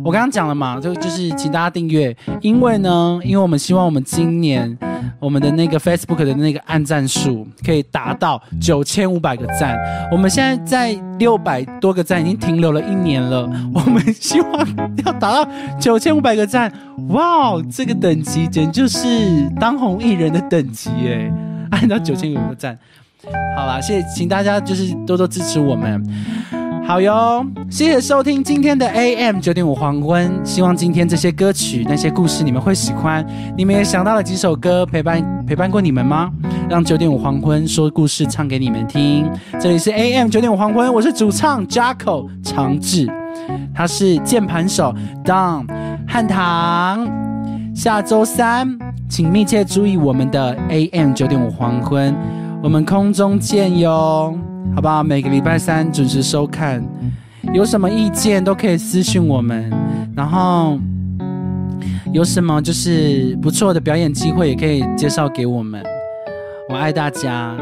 [0.04, 4.78] 我刚刚讲了嘛，就就是请大家订阅，因为呢，因为我们希望我们今年
[5.20, 9.78] 我们的那个 Facebook 的那个按赞数可以达到九千五百个赞，
[10.12, 14.68] 我们现在在六百多个赞，已经停留了一年了，我们希望
[15.06, 15.48] 要达到
[15.80, 16.72] 九千五百个赞，
[17.10, 21.32] 哇，这个等级简直就是当红艺人的等级耶！
[21.70, 22.78] 按到九千五个赞，
[23.56, 26.04] 好啦，谢谢，请大家就是多多支持我们。
[26.92, 30.30] 好哟，谢谢收听今天的 AM 九点五黄昏。
[30.44, 33.26] 希望今天这些歌曲、那些故事你们会喜欢。
[33.56, 36.30] 你们也想到了几首歌陪伴陪伴过你们吗？
[36.70, 39.26] 让九点五黄昏说故事唱给你们听。
[39.58, 43.08] 这里是 AM 九点五黄昏，我是主唱 Jaco 长志，
[43.74, 45.66] 他是键盘手 Don
[46.06, 47.10] 汉唐。
[47.74, 48.68] 下周三，
[49.08, 52.14] 请密切注意我们的 AM 九点五黄昏，
[52.62, 54.38] 我们空中见哟，
[54.76, 55.04] 好不好？
[55.04, 56.82] 每个礼拜三准时收看，
[57.54, 59.70] 有什么意见都可以私信我们，
[60.16, 60.80] 然后
[62.14, 65.84] 有什么就是不错的表演机会，也可以介绍给我们。
[66.70, 67.56] 我爱大家，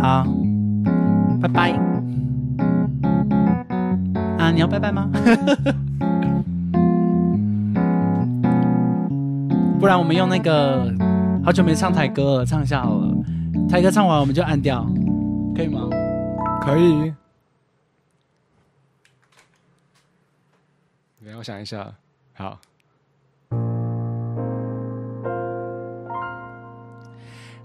[0.00, 0.26] 好，
[1.42, 1.72] 拜拜。
[4.38, 5.10] 啊，你要拜拜吗？
[9.78, 10.90] 不然我们用那个
[11.44, 13.14] 好久没唱台歌了，唱一下好了。
[13.70, 14.84] 台歌唱完我们就按掉，
[15.54, 15.88] 可以吗？
[16.60, 17.14] 可以。
[21.22, 21.94] 对，我想一下，
[22.34, 22.58] 好。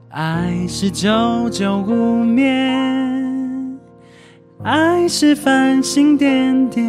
[0.10, 3.80] 爱是久久无眠，
[4.62, 6.86] 爱是繁星点点，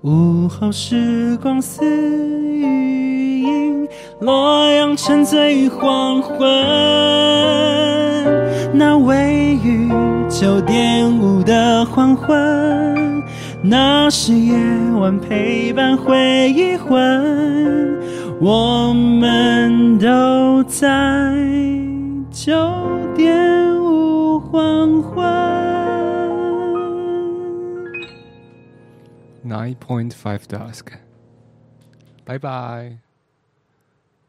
[0.00, 3.81] 午后时光似雨影，
[4.20, 6.38] 洛阳沉醉于黄昏。
[8.74, 9.88] 那位于
[10.28, 13.22] 九点五的黄昏，
[13.62, 14.56] 那是夜
[14.98, 18.00] 晚陪伴回忆魂。
[18.40, 20.88] 我们都在
[22.30, 22.54] 九
[23.14, 25.22] 点五黄昏。
[29.44, 30.86] Nine point five dusk。
[32.24, 33.11] 拜拜。